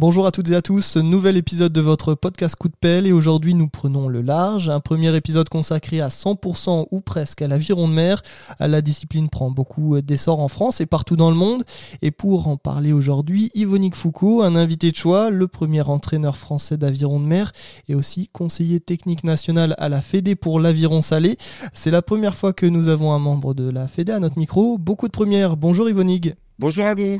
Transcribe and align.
Bonjour 0.00 0.28
à 0.28 0.30
toutes 0.30 0.48
et 0.50 0.54
à 0.54 0.62
tous, 0.62 0.96
nouvel 0.96 1.36
épisode 1.36 1.72
de 1.72 1.80
votre 1.80 2.14
podcast 2.14 2.54
Coup 2.54 2.68
de 2.68 2.76
pelle 2.80 3.04
et 3.04 3.12
aujourd'hui 3.12 3.52
nous 3.54 3.68
prenons 3.68 4.06
le 4.06 4.22
large, 4.22 4.70
un 4.70 4.78
premier 4.78 5.12
épisode 5.16 5.48
consacré 5.48 6.00
à 6.00 6.06
100% 6.06 6.86
ou 6.92 7.00
presque 7.00 7.42
à 7.42 7.48
l'aviron 7.48 7.88
de 7.88 7.94
mer. 7.94 8.22
La 8.60 8.80
discipline 8.80 9.28
prend 9.28 9.50
beaucoup 9.50 10.00
d'essor 10.00 10.38
en 10.38 10.46
France 10.46 10.80
et 10.80 10.86
partout 10.86 11.16
dans 11.16 11.30
le 11.30 11.36
monde 11.36 11.64
et 12.00 12.12
pour 12.12 12.46
en 12.46 12.56
parler 12.56 12.92
aujourd'hui, 12.92 13.50
Yvonique 13.54 13.96
Foucault, 13.96 14.42
un 14.42 14.54
invité 14.54 14.92
de 14.92 14.96
choix, 14.96 15.30
le 15.30 15.48
premier 15.48 15.80
entraîneur 15.80 16.36
français 16.36 16.76
d'aviron 16.76 17.18
de 17.18 17.24
mer 17.24 17.50
et 17.88 17.96
aussi 17.96 18.28
conseiller 18.28 18.78
technique 18.78 19.24
national 19.24 19.74
à 19.78 19.88
la 19.88 20.00
Fédé 20.00 20.36
pour 20.36 20.60
l'aviron 20.60 21.02
salé. 21.02 21.38
C'est 21.72 21.90
la 21.90 22.02
première 22.02 22.36
fois 22.36 22.52
que 22.52 22.66
nous 22.66 22.86
avons 22.86 23.12
un 23.14 23.18
membre 23.18 23.52
de 23.52 23.68
la 23.68 23.88
Fédé 23.88 24.12
à 24.12 24.20
notre 24.20 24.38
micro, 24.38 24.78
beaucoup 24.78 25.08
de 25.08 25.12
premières. 25.12 25.56
Bonjour 25.56 25.90
Yvonique. 25.90 26.34
Bonjour 26.60 26.84
à 26.84 26.94
vous. 26.94 27.18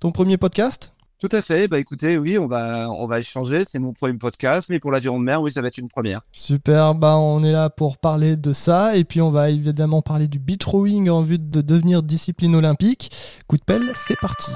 Ton 0.00 0.12
premier 0.12 0.36
podcast? 0.36 0.92
Tout 1.20 1.28
à 1.32 1.42
fait. 1.42 1.68
Bah 1.68 1.78
écoutez, 1.78 2.18
oui, 2.18 2.38
on 2.38 2.46
va 2.46 2.90
on 2.90 3.06
va 3.06 3.20
échanger. 3.20 3.64
C'est 3.70 3.78
mon 3.78 3.92
premier 3.92 4.18
podcast, 4.18 4.68
mais 4.70 4.80
pour 4.80 4.90
l'aviron 4.90 5.18
de 5.18 5.24
mer, 5.24 5.40
oui, 5.42 5.50
ça 5.50 5.60
va 5.60 5.68
être 5.68 5.78
une 5.78 5.88
première. 5.88 6.22
Super. 6.32 6.94
Bah 6.94 7.16
on 7.16 7.42
est 7.42 7.52
là 7.52 7.70
pour 7.70 7.98
parler 7.98 8.36
de 8.36 8.52
ça 8.52 8.96
et 8.96 9.04
puis 9.04 9.20
on 9.20 9.30
va 9.30 9.50
évidemment 9.50 10.02
parler 10.02 10.28
du 10.28 10.38
beach 10.38 10.64
rowing 10.64 11.10
en 11.10 11.22
vue 11.22 11.38
de 11.38 11.60
devenir 11.60 12.02
discipline 12.02 12.54
olympique. 12.54 13.10
Coup 13.46 13.56
de 13.56 13.64
pelle, 13.64 13.92
c'est 13.94 14.18
parti. 14.18 14.52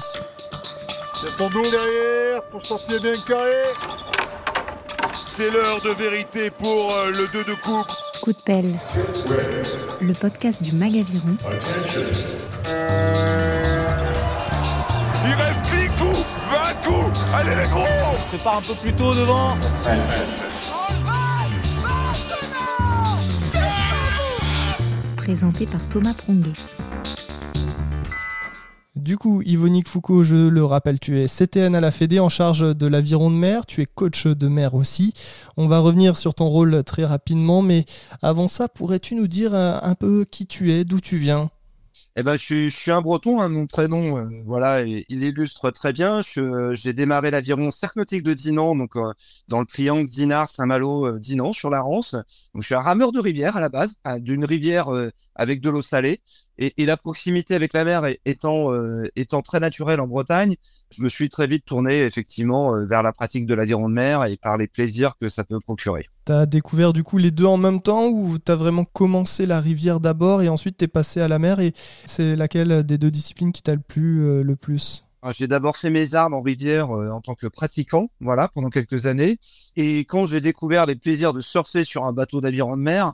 C'est 1.21 1.37
ton 1.37 1.49
dos 1.49 1.63
derrière 1.63 2.43
pour 2.51 2.65
sortir 2.65 3.01
bien 3.01 3.13
carré. 3.27 3.63
C'est 5.35 5.51
l'heure 5.51 5.81
de 5.81 5.89
vérité 5.89 6.49
pour 6.49 6.93
euh, 6.93 7.11
le 7.11 7.27
2 7.33 7.43
de 7.43 7.55
coupe. 7.55 7.87
Coup 8.21 8.31
de 8.31 8.41
pelle. 8.45 8.73
Le 9.99 10.13
podcast 10.13 10.63
du 10.63 10.71
Magaviron. 10.71 11.37
Il 12.63 13.34
Allez 17.37 17.49
les 17.49 17.69
gros 17.69 17.83
Je 18.31 18.37
pars 18.37 18.59
un 18.59 18.61
peu 18.61 18.75
plus 18.75 18.93
tôt 18.93 19.13
devant. 19.13 19.57
Présenté 25.17 25.65
par 25.65 25.85
Thomas 25.89 26.13
Pronguet. 26.13 26.53
Du 28.95 29.17
coup, 29.17 29.41
Yvonique 29.41 29.89
Foucault, 29.89 30.23
je 30.23 30.47
le 30.47 30.63
rappelle, 30.63 30.97
tu 30.97 31.21
es 31.21 31.27
CTN 31.27 31.75
à 31.75 31.81
la 31.81 31.91
Fédé 31.91 32.21
en 32.21 32.29
charge 32.29 32.73
de 32.73 32.87
l'aviron 32.87 33.29
de 33.29 33.35
mer, 33.35 33.65
tu 33.65 33.81
es 33.81 33.85
coach 33.85 34.27
de 34.27 34.47
mer 34.47 34.73
aussi. 34.73 35.13
On 35.57 35.67
va 35.67 35.79
revenir 35.79 36.15
sur 36.15 36.35
ton 36.35 36.47
rôle 36.47 36.85
très 36.85 37.03
rapidement, 37.03 37.61
mais 37.61 37.83
avant 38.21 38.47
ça, 38.47 38.69
pourrais-tu 38.69 39.15
nous 39.15 39.27
dire 39.27 39.53
un, 39.53 39.81
un 39.83 39.95
peu 39.95 40.23
qui 40.23 40.47
tu 40.47 40.71
es, 40.71 40.85
d'où 40.85 41.01
tu 41.01 41.17
viens? 41.17 41.49
Eh 42.17 42.23
ben, 42.23 42.37
je 42.37 42.69
suis, 42.69 42.91
un 42.91 43.01
breton, 43.01 43.41
hein, 43.41 43.49
mon 43.49 43.67
prénom, 43.67 44.17
euh, 44.17 44.29
voilà, 44.45 44.83
il 44.83 45.05
illustre 45.09 45.69
très 45.71 45.91
bien. 45.91 46.21
J'ai 46.71 46.93
démarré 46.93 47.29
l'aviron 47.29 47.71
cercle 47.71 47.99
nautique 47.99 48.23
de 48.23 48.33
Dinan, 48.33 48.73
donc 48.73 48.95
euh, 48.95 49.11
dans 49.49 49.59
le 49.59 49.65
triangle 49.65 50.09
Dinard, 50.09 50.49
Saint-Malo, 50.49 51.07
euh, 51.07 51.19
Dinan, 51.19 51.51
sur 51.51 51.69
la 51.69 51.81
Rance. 51.81 52.13
Donc, 52.13 52.61
je 52.61 52.67
suis 52.67 52.75
un 52.75 52.79
rameur 52.79 53.11
de 53.11 53.19
rivière 53.19 53.57
à 53.57 53.59
la 53.59 53.67
base, 53.67 53.95
hein, 54.05 54.19
d'une 54.19 54.45
rivière 54.45 54.87
avec 55.35 55.59
de 55.59 55.69
l'eau 55.69 55.81
salée. 55.81 56.21
Et, 56.57 56.73
et 56.77 56.85
la 56.85 56.97
proximité 56.97 57.55
avec 57.55 57.73
la 57.73 57.83
mer 57.83 58.03
étant, 58.25 58.71
euh, 58.71 59.09
étant 59.15 59.41
très 59.41 59.59
naturelle 59.59 59.99
en 59.99 60.07
Bretagne, 60.07 60.55
je 60.89 61.01
me 61.01 61.09
suis 61.09 61.29
très 61.29 61.47
vite 61.47 61.65
tourné 61.65 62.01
effectivement 62.01 62.75
euh, 62.75 62.85
vers 62.85 63.03
la 63.03 63.11
pratique 63.11 63.45
de 63.45 63.53
l'aviron 63.53 63.89
de 63.89 63.93
mer 63.93 64.25
et 64.25 64.37
par 64.37 64.57
les 64.57 64.67
plaisirs 64.67 65.15
que 65.19 65.27
ça 65.27 65.43
peut 65.43 65.59
procurer. 65.59 66.07
T'as 66.25 66.45
découvert 66.45 66.93
du 66.93 67.03
coup 67.03 67.17
les 67.17 67.31
deux 67.31 67.45
en 67.45 67.57
même 67.57 67.81
temps 67.81 68.07
ou 68.07 68.37
t'as 68.37 68.55
vraiment 68.55 68.85
commencé 68.85 69.45
la 69.45 69.59
rivière 69.59 69.99
d'abord 69.99 70.41
et 70.41 70.49
ensuite 70.49 70.77
t'es 70.77 70.87
passé 70.87 71.21
à 71.21 71.27
la 71.27 71.39
mer 71.39 71.59
et 71.59 71.73
c'est 72.05 72.35
laquelle 72.35 72.83
des 72.83 72.97
deux 72.97 73.11
disciplines 73.11 73.51
qui 73.51 73.61
t'a 73.61 73.75
le 73.75 73.81
plus 73.81 74.25
euh, 74.25 74.43
le 74.43 74.55
plus? 74.55 75.05
Alors, 75.21 75.33
J'ai 75.33 75.47
d'abord 75.47 75.75
fait 75.75 75.89
mes 75.89 76.13
armes 76.13 76.35
en 76.35 76.41
rivière 76.41 76.95
euh, 76.95 77.09
en 77.09 77.19
tant 77.19 77.33
que 77.33 77.47
pratiquant, 77.47 78.11
voilà, 78.21 78.47
pendant 78.47 78.69
quelques 78.69 79.07
années. 79.07 79.39
Et 79.75 79.99
quand 80.01 80.27
j'ai 80.27 80.39
découvert 80.39 80.85
les 80.85 80.95
plaisirs 80.95 81.33
de 81.33 81.41
surfer 81.41 81.83
sur 81.83 82.05
un 82.05 82.13
bateau 82.13 82.41
d'aviron 82.41 82.77
de 82.77 82.81
mer, 82.83 83.13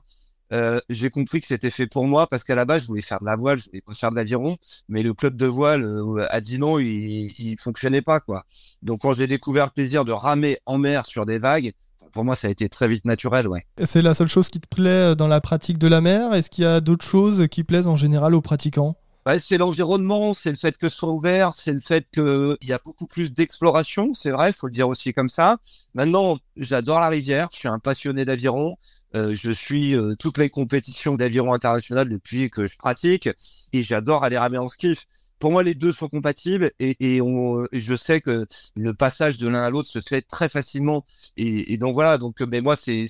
euh, 0.53 0.80
j'ai 0.89 1.09
compris 1.09 1.41
que 1.41 1.47
c'était 1.47 1.69
fait 1.69 1.88
pour 1.88 2.07
moi 2.07 2.27
parce 2.27 2.44
qu'à 2.44 2.56
la 2.56 2.66
base, 2.66 2.84
je 2.84 2.88
voulais 2.88 3.01
faire 3.01 3.19
de 3.19 3.25
la 3.25 3.35
voile, 3.35 3.57
je 3.59 3.66
voulais 3.66 3.81
faire 3.94 4.12
de 4.12 4.16
l'aviron, 4.16 4.57
mais 4.89 5.03
le 5.03 5.13
club 5.13 5.35
de 5.35 5.45
voile 5.45 5.84
euh, 5.84 6.25
à 6.29 6.41
Dinan, 6.41 6.79
il, 6.79 7.31
il 7.38 7.57
fonctionnait 7.59 8.01
pas, 8.01 8.19
quoi. 8.19 8.45
Donc, 8.81 9.01
quand 9.01 9.13
j'ai 9.13 9.28
découvert 9.28 9.66
le 9.66 9.72
plaisir 9.72 10.06
de 10.06 10.11
ramer 10.11 10.59
en 10.66 10.78
mer 10.78 11.06
sur 11.06 11.25
des 11.25 11.38
vagues, 11.38 11.73
pour 12.11 12.25
moi, 12.25 12.35
ça 12.35 12.47
a 12.47 12.51
été 12.51 12.67
très 12.67 12.88
vite 12.88 13.06
naturel, 13.06 13.47
ouais. 13.47 13.66
C'est 13.85 14.01
la 14.01 14.13
seule 14.13 14.28
chose 14.28 14.50
qui 14.50 14.59
te 14.59 14.67
plaît 14.67 15.16
dans 15.16 15.28
la 15.28 15.40
pratique 15.40 15.78
de 15.78 15.88
la 15.88 16.01
mer? 16.01 16.34
Est-ce 16.34 16.50
qu'il 16.50 16.63
y 16.63 16.67
a 16.67 16.81
d'autres 16.81 17.06
choses 17.06 17.47
qui 17.50 17.63
plaisent 17.63 17.88
en 17.88 17.95
général 17.95 18.35
aux 18.35 18.41
pratiquants? 18.41 18.97
C'est 19.40 19.59
l'environnement, 19.59 20.34
c'est 20.34 20.50
le 20.50 20.58
fait 20.58 20.76
que 20.78 20.90
ce 20.90 20.98
soit 20.98 21.12
ouvert, 21.12 21.54
c'est 21.54 21.74
le 21.74 21.80
fait 21.80 22.08
qu'il 22.12 22.58
y 22.64 22.74
a 22.74 22.80
beaucoup 22.84 23.06
plus 23.06 23.32
d'exploration, 23.32 24.16
c'est 24.16 24.32
vrai, 24.32 24.50
il 24.50 24.54
faut 24.54 24.66
le 24.66 24.74
dire 24.74 24.90
aussi 24.90 25.14
comme 25.14 25.30
ça. 25.30 25.59
Maintenant, 25.94 26.40
j'adore 26.58 27.00
la 27.00 27.08
rivière, 27.09 27.48
je 27.52 27.59
suis 27.59 27.68
un 27.68 27.78
passionné 27.78 28.26
d'aviron, 28.26 28.78
euh, 29.16 29.36
je 29.36 29.52
suis 29.52 29.96
euh, 29.96 30.16
toutes 30.18 30.40
les 30.40 30.50
compétitions 30.50 31.16
d'aviron 31.16 31.54
international 31.54 32.09
depuis 32.09 32.50
que 32.50 32.66
je 32.66 32.76
pratique 32.78 33.30
et 33.74 33.84
j'adore 33.84 34.24
aller 34.24 34.40
ramer 34.40 34.58
en 34.58 34.68
skiff. 34.68 35.06
Pour 35.41 35.52
moi, 35.52 35.63
les 35.63 35.74
deux 35.75 35.91
sont 35.91 36.07
compatibles 36.07 36.72
et, 36.79 36.96
et, 37.00 37.19
on, 37.19 37.66
et 37.72 37.79
je 37.79 37.96
sais 37.96 38.22
que 38.22 38.46
le 38.75 38.94
passage 38.94 39.40
de 39.40 39.47
l'un 39.47 39.63
à 39.63 39.69
l'autre 39.72 39.90
se 39.90 40.00
fait 40.00 40.22
très 40.22 40.47
facilement. 40.47 41.03
Et, 41.35 41.74
et 41.74 41.78
donc 41.78 41.96
voilà, 41.96 42.18
donc 42.19 42.40
mais 42.41 42.62
moi, 42.62 42.75
c'est 42.75 43.07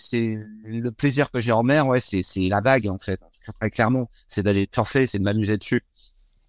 le 0.64 0.90
plaisir 0.90 1.30
que 1.30 1.42
j'ai 1.42 1.52
en 1.52 1.62
mer, 1.62 1.86
ouais, 1.88 2.00
c'est 2.00 2.24
la 2.48 2.62
vague 2.62 2.88
en 2.88 2.98
fait, 2.98 3.20
très 3.60 3.70
clairement, 3.70 4.10
c'est 4.28 4.44
d'aller 4.44 4.68
surfer, 4.74 5.08
c'est 5.08 5.20
de 5.20 5.24
m'amuser 5.24 5.58
dessus. 5.58 5.84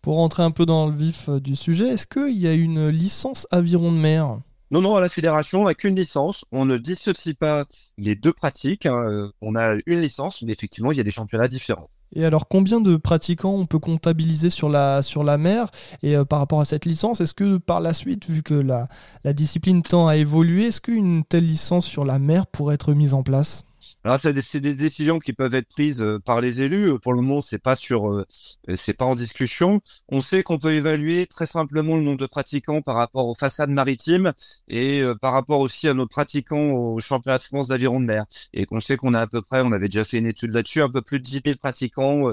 Pour 0.03 0.15
rentrer 0.17 0.45
un 0.45 0.53
peu 0.53 0.67
dans 0.67 0.89
le 0.89 0.97
vif 0.97 1.29
euh, 1.29 1.41
du 1.41 1.57
sujet, 1.57 1.89
est-ce 1.89 2.07
qu'il 2.07 2.39
y 2.39 2.49
a 2.49 2.55
une 2.55 2.89
licence 2.89 3.47
aviron 3.51 3.93
de 3.93 3.99
mer? 3.99 4.39
Non, 4.71 4.81
non, 4.81 4.97
à 4.97 5.01
la 5.01 5.09
fédération, 5.09 5.67
avec 5.67 5.85
une 5.85 5.95
licence, 5.97 6.45
on 6.51 6.65
ne 6.65 6.77
dissocie 6.77 7.35
pas 7.37 7.67
les 7.99 8.17
deux 8.17 8.33
pratiques. 8.33 8.87
hein. 8.87 8.97
Euh, 8.99 9.29
On 9.41 9.55
a 9.55 9.77
une 9.87 10.01
licence, 10.01 10.43
mais 10.43 10.53
effectivement, 10.53 10.93
il 10.93 10.97
y 10.97 11.01
a 11.01 11.05
des 11.05 11.11
championnats 11.11 11.47
différents. 11.47 11.91
Et 12.15 12.25
alors, 12.25 12.49
combien 12.49 12.81
de 12.81 12.97
pratiquants 12.97 13.55
on 13.55 13.67
peut 13.67 13.79
comptabiliser 13.79 14.51
sur 14.51 14.69
la, 14.69 15.03
sur 15.03 15.25
la 15.25 15.39
mer? 15.39 15.69
Et 16.03 16.17
euh, 16.17 16.25
par 16.25 16.39
rapport 16.39 16.61
à 16.61 16.65
cette 16.65 16.85
licence, 16.85 17.21
est-ce 17.21 17.35
que 17.35 17.57
par 17.57 17.81
la 17.81 17.95
suite, 17.95 18.29
vu 18.29 18.43
que 18.43 18.55
la, 18.55 18.89
la 19.25 19.33
discipline 19.33 19.83
tend 19.83 20.09
à 20.09 20.17
évoluer, 20.17 20.67
est-ce 20.67 20.81
qu'une 20.81 21.25
telle 21.25 21.47
licence 21.47 21.87
sur 21.87 22.05
la 22.05 22.19
mer 22.19 22.47
pourrait 22.47 22.75
être 22.75 22.93
mise 22.93 23.15
en 23.15 23.23
place? 23.23 23.65
Alors, 24.05 24.19
c'est 24.19 24.61
des, 24.61 24.75
décisions 24.75 25.21
qui 25.21 25.33
peuvent 25.33 25.55
être 25.55 25.69
prises 25.69 26.01
euh, 26.01 26.19
par 26.19 26.41
les 26.41 26.61
élus. 26.61 26.91
Euh, 26.91 26.99
Pour 26.99 27.13
le 27.15 27.21
moment, 27.21 27.41
c'est 27.41 27.59
pas 27.59 27.77
sur, 27.77 28.11
euh, 28.11 28.27
c'est 28.75 28.95
pas 28.95 29.05
en 29.05 29.15
discussion. 29.15 29.81
On 30.09 30.21
sait 30.21 30.43
qu'on 30.43 30.59
peut 30.59 30.73
évaluer 30.73 31.27
très 31.27 31.47
simplement 31.47 31.97
le 31.97 32.03
nombre 32.03 32.19
de 32.19 32.27
pratiquants 32.27 32.83
par 32.83 32.97
rapport 32.97 33.29
aux 33.29 33.37
façades 33.37 33.71
maritimes 33.71 34.33
et 34.69 35.03
par 35.21 35.33
rapport 35.33 35.61
aussi 35.61 35.89
à 35.89 35.95
nos 35.95 36.07
pratiquants 36.07 36.73
au 36.73 36.99
championnat 37.01 37.39
de 37.39 37.45
France 37.45 37.69
d'aviron 37.69 38.01
de 38.01 38.07
mer. 38.07 38.25
Et 38.53 38.67
qu'on 38.67 38.81
sait 38.81 38.97
qu'on 38.97 39.15
a 39.15 39.21
à 39.21 39.27
peu 39.27 39.41
près, 39.43 39.63
on 39.63 39.73
avait 39.73 39.89
déjà 39.89 40.05
fait 40.05 40.19
une 40.19 40.27
étude 40.27 40.53
là-dessus, 40.53 40.83
un 40.83 40.91
peu 40.91 41.03
plus 41.03 41.21
de 41.21 41.25
10 41.25 41.43
000 41.45 41.57
pratiquants 41.59 42.31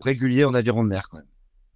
réguliers 0.00 0.44
en 0.44 0.54
aviron 0.54 0.84
de 0.84 0.88
mer. 0.88 1.08
Quand 1.10 1.18
même. 1.18 1.26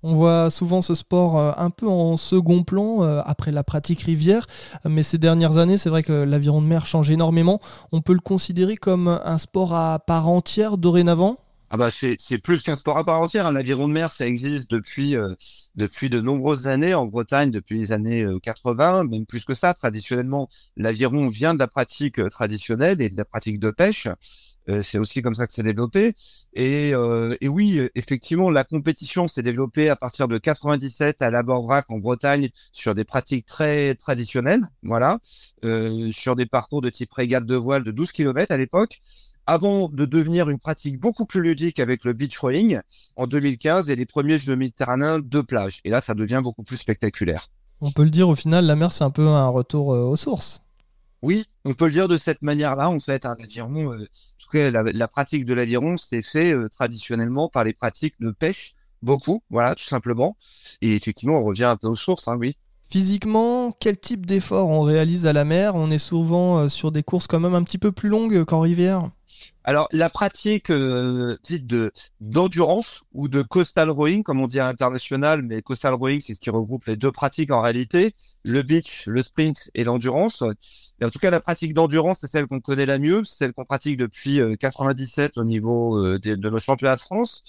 On 0.02 0.14
voit 0.14 0.50
souvent 0.50 0.80
ce 0.82 0.94
sport 0.94 1.38
euh, 1.38 1.52
un 1.56 1.70
peu 1.70 1.86
en 1.86 2.16
second 2.16 2.62
plan 2.62 3.02
euh, 3.02 3.20
après 3.24 3.52
la 3.52 3.62
pratique 3.64 4.00
rivière, 4.02 4.46
mais 4.84 5.02
ces 5.02 5.18
dernières 5.18 5.58
années, 5.58 5.78
c'est 5.78 5.90
vrai 5.90 6.02
que 6.02 6.12
l'aviron 6.12 6.62
de 6.62 6.66
mer 6.66 6.86
change 6.86 7.10
énormément. 7.10 7.60
On 7.92 8.00
peut 8.00 8.14
le 8.14 8.20
considérer 8.20 8.76
comme 8.76 9.08
un 9.08 9.38
sport 9.38 9.74
à 9.74 9.98
part 9.98 10.28
entière 10.28 10.78
dorénavant? 10.78 11.36
Ah 11.72 11.76
bah 11.76 11.88
c'est 11.92 12.16
plus 12.42 12.62
qu'un 12.64 12.74
sport 12.74 12.98
à 12.98 13.04
part 13.04 13.20
entière. 13.20 13.46
hein. 13.46 13.52
L'aviron 13.52 13.86
de 13.86 13.92
mer, 13.92 14.10
ça 14.10 14.26
existe 14.26 14.68
depuis 14.72 15.14
euh, 15.14 15.34
depuis 15.76 16.10
de 16.10 16.20
nombreuses 16.20 16.66
années 16.66 16.94
en 16.94 17.06
Bretagne, 17.06 17.52
depuis 17.52 17.78
les 17.78 17.92
années 17.92 18.22
euh, 18.24 18.40
80, 18.40 19.04
même 19.04 19.24
plus 19.24 19.44
que 19.44 19.54
ça. 19.54 19.72
Traditionnellement, 19.72 20.48
l'aviron 20.76 21.28
vient 21.28 21.54
de 21.54 21.60
la 21.60 21.68
pratique 21.68 22.28
traditionnelle 22.30 23.00
et 23.00 23.08
de 23.08 23.16
la 23.16 23.24
pratique 23.24 23.60
de 23.60 23.70
pêche. 23.70 24.08
Euh, 24.68 24.82
c'est 24.82 24.98
aussi 24.98 25.22
comme 25.22 25.34
ça 25.34 25.46
que 25.46 25.52
c'est 25.52 25.62
développé. 25.62 26.14
Et, 26.54 26.92
euh, 26.94 27.36
et 27.40 27.48
oui, 27.48 27.80
effectivement, 27.94 28.50
la 28.50 28.64
compétition 28.64 29.26
s'est 29.26 29.42
développée 29.42 29.88
à 29.88 29.96
partir 29.96 30.28
de 30.28 30.38
97 30.38 31.22
à 31.22 31.30
la 31.30 31.42
Borbrac 31.42 31.90
en 31.90 31.98
Bretagne 31.98 32.50
sur 32.72 32.94
des 32.94 33.04
pratiques 33.04 33.46
très 33.46 33.94
traditionnelles, 33.94 34.62
voilà, 34.82 35.18
euh, 35.64 36.10
sur 36.12 36.36
des 36.36 36.46
parcours 36.46 36.82
de 36.82 36.90
type 36.90 37.12
régate 37.12 37.46
de 37.46 37.56
voile 37.56 37.84
de 37.84 37.90
12 37.90 38.12
km 38.12 38.52
à 38.52 38.56
l'époque 38.56 39.00
avant 39.46 39.88
de 39.88 40.04
devenir 40.04 40.48
une 40.48 40.58
pratique 40.58 41.00
beaucoup 41.00 41.26
plus 41.26 41.40
ludique 41.40 41.80
avec 41.80 42.04
le 42.04 42.12
beach 42.12 42.38
rowing 42.38 42.80
en 43.16 43.26
2015 43.26 43.90
et 43.90 43.96
les 43.96 44.06
premiers 44.06 44.38
Jeux 44.38 44.54
méditerranéens 44.54 45.18
de 45.18 45.40
plage. 45.40 45.80
Et 45.84 45.90
là, 45.90 46.00
ça 46.00 46.14
devient 46.14 46.40
beaucoup 46.42 46.62
plus 46.62 46.76
spectaculaire. 46.76 47.48
On 47.80 47.90
peut 47.90 48.04
le 48.04 48.10
dire 48.10 48.28
au 48.28 48.34
final, 48.34 48.66
la 48.66 48.76
mer 48.76 48.92
c'est 48.92 49.04
un 49.04 49.10
peu 49.10 49.26
un 49.26 49.48
retour 49.48 49.88
aux 49.88 50.16
sources. 50.16 50.60
Oui, 51.22 51.44
on 51.64 51.74
peut 51.74 51.86
le 51.86 51.90
dire 51.92 52.08
de 52.08 52.16
cette 52.16 52.42
manière-là, 52.42 52.88
en 52.88 52.98
fait. 52.98 53.26
Hein, 53.26 53.36
l'aviron, 53.38 53.92
euh, 53.92 53.96
en 53.96 54.42
tout 54.42 54.50
cas, 54.50 54.70
la, 54.70 55.08
pratique 55.08 55.44
de 55.44 55.54
l'aviron, 55.54 55.96
c'était 55.96 56.22
fait 56.22 56.54
euh, 56.54 56.68
traditionnellement 56.68 57.48
par 57.48 57.64
les 57.64 57.74
pratiques 57.74 58.14
de 58.20 58.30
pêche, 58.30 58.74
beaucoup, 59.02 59.42
voilà, 59.50 59.74
tout 59.74 59.84
simplement. 59.84 60.36
Et 60.80 60.94
effectivement, 60.94 61.38
on 61.38 61.44
revient 61.44 61.64
un 61.64 61.76
peu 61.76 61.88
aux 61.88 61.96
sources, 61.96 62.28
hein, 62.28 62.36
oui. 62.36 62.56
Physiquement, 62.90 63.72
quel 63.78 64.00
type 64.00 64.26
d'effort 64.26 64.68
on 64.68 64.82
réalise 64.82 65.26
à 65.26 65.32
la 65.32 65.44
mer? 65.44 65.74
On 65.76 65.90
est 65.90 65.98
souvent 65.98 66.58
euh, 66.58 66.68
sur 66.68 66.90
des 66.90 67.02
courses 67.02 67.26
quand 67.26 67.38
même 67.38 67.54
un 67.54 67.62
petit 67.62 67.78
peu 67.78 67.92
plus 67.92 68.08
longues 68.08 68.44
qu'en 68.44 68.60
rivière. 68.60 69.10
Alors, 69.64 69.88
la 69.92 70.10
pratique 70.10 70.70
euh, 70.70 71.36
dite 71.42 71.66
de 71.66 71.92
d'endurance 72.20 73.02
ou 73.12 73.28
de 73.28 73.42
coastal 73.42 73.90
rowing, 73.90 74.22
comme 74.22 74.40
on 74.40 74.46
dit 74.46 74.60
à 74.60 74.64
l'international, 74.64 75.42
mais 75.42 75.62
coastal 75.62 75.94
rowing, 75.94 76.20
c'est 76.20 76.34
ce 76.34 76.40
qui 76.40 76.50
regroupe 76.50 76.86
les 76.86 76.96
deux 76.96 77.12
pratiques 77.12 77.50
en 77.50 77.60
réalité, 77.60 78.14
le 78.42 78.62
beach, 78.62 79.06
le 79.06 79.22
sprint 79.22 79.70
et 79.74 79.84
l'endurance. 79.84 80.42
En 80.42 81.10
tout 81.10 81.18
cas, 81.18 81.30
la 81.30 81.40
pratique 81.40 81.74
d'endurance, 81.74 82.18
c'est 82.20 82.30
celle 82.30 82.46
qu'on 82.46 82.60
connaît 82.60 82.86
la 82.86 82.98
mieux, 82.98 83.24
c'est 83.24 83.38
celle 83.38 83.52
qu'on 83.52 83.64
pratique 83.64 83.96
depuis 83.96 84.40
97 84.58 85.38
au 85.38 85.44
niveau 85.44 86.18
de, 86.18 86.34
de 86.34 86.50
nos 86.50 86.58
championnats 86.58 86.96
de 86.96 87.00
France. 87.00 87.42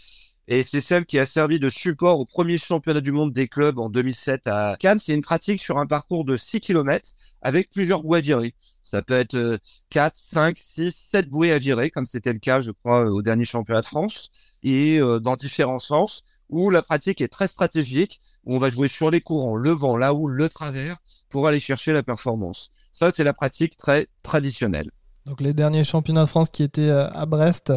Et 0.47 0.63
c'est 0.63 0.81
celle 0.81 1.05
qui 1.05 1.19
a 1.19 1.25
servi 1.25 1.59
de 1.59 1.69
support 1.69 2.19
au 2.19 2.25
premier 2.25 2.57
championnat 2.57 3.01
du 3.01 3.11
monde 3.11 3.31
des 3.31 3.47
clubs 3.47 3.77
en 3.79 3.89
2007 3.89 4.47
à 4.47 4.75
Cannes. 4.79 4.99
C'est 4.99 5.13
une 5.13 5.21
pratique 5.21 5.61
sur 5.61 5.77
un 5.77 5.85
parcours 5.85 6.25
de 6.25 6.35
6 6.35 6.61
km 6.61 7.11
avec 7.41 7.69
plusieurs 7.69 8.01
bouées 8.03 8.17
à 8.17 8.21
virer. 8.21 8.55
Ça 8.83 9.01
peut 9.01 9.13
être 9.13 9.59
4, 9.91 10.15
5, 10.15 10.57
6, 10.57 10.91
7 11.11 11.29
bouées 11.29 11.51
à 11.51 11.59
virer, 11.59 11.91
comme 11.91 12.05
c'était 12.05 12.33
le 12.33 12.39
cas, 12.39 12.61
je 12.61 12.71
crois, 12.71 13.05
au 13.05 13.21
dernier 13.21 13.45
championnat 13.45 13.81
de 13.81 13.85
France, 13.85 14.31
et 14.63 14.99
euh, 14.99 15.19
dans 15.19 15.35
différents 15.35 15.79
sens, 15.79 16.23
où 16.49 16.69
la 16.69 16.81
pratique 16.81 17.21
est 17.21 17.27
très 17.27 17.47
stratégique, 17.47 18.19
où 18.44 18.55
on 18.55 18.57
va 18.57 18.69
jouer 18.69 18.87
sur 18.87 19.11
les 19.11 19.21
courants, 19.21 19.55
le 19.55 19.71
vent, 19.71 19.95
la 19.95 20.13
houle, 20.13 20.33
le 20.33 20.49
travers, 20.49 20.97
pour 21.29 21.47
aller 21.47 21.59
chercher 21.59 21.94
la 21.94 22.03
performance. 22.03 22.71
Ça, 22.91 23.11
c'est 23.15 23.23
la 23.23 23.33
pratique 23.33 23.77
très 23.77 24.07
traditionnelle. 24.23 24.91
Donc 25.25 25.39
les 25.41 25.53
derniers 25.53 25.83
championnats 25.83 26.23
de 26.23 26.29
France 26.29 26.50
qui 26.50 26.63
étaient 26.63 26.89
euh, 26.89 27.09
à 27.12 27.25
Brest, 27.25 27.71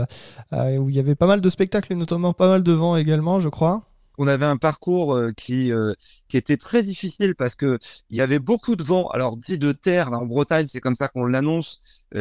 euh, 0.53 0.77
où 0.79 0.89
il 0.89 0.97
y 0.97 0.99
avait 0.99 1.15
pas 1.15 1.27
mal 1.27 1.41
de 1.41 1.49
spectacles 1.51 1.93
et 1.93 1.97
notamment 1.97 2.33
pas 2.33 2.49
mal 2.49 2.63
de 2.63 2.73
vent 2.73 2.97
également, 2.97 3.41
je 3.41 3.49
crois. 3.49 3.83
On 4.17 4.29
avait 4.29 4.47
un 4.47 4.57
parcours 4.57 5.15
euh, 5.15 5.33
qui 5.33 5.73
qui 6.29 6.37
était 6.37 6.57
très 6.57 6.85
difficile 6.85 7.35
parce 7.35 7.57
que 7.57 7.79
il 8.11 8.17
y 8.17 8.21
avait 8.21 8.39
beaucoup 8.39 8.77
de 8.77 8.85
vent. 8.85 9.09
Alors 9.09 9.37
dit 9.37 9.59
de 9.59 9.73
terre 9.73 10.13
en 10.13 10.25
Bretagne, 10.25 10.69
c'est 10.69 10.81
comme 10.81 10.95
ça 10.95 11.09
qu'on 11.09 11.27
l'annonce, 11.27 11.81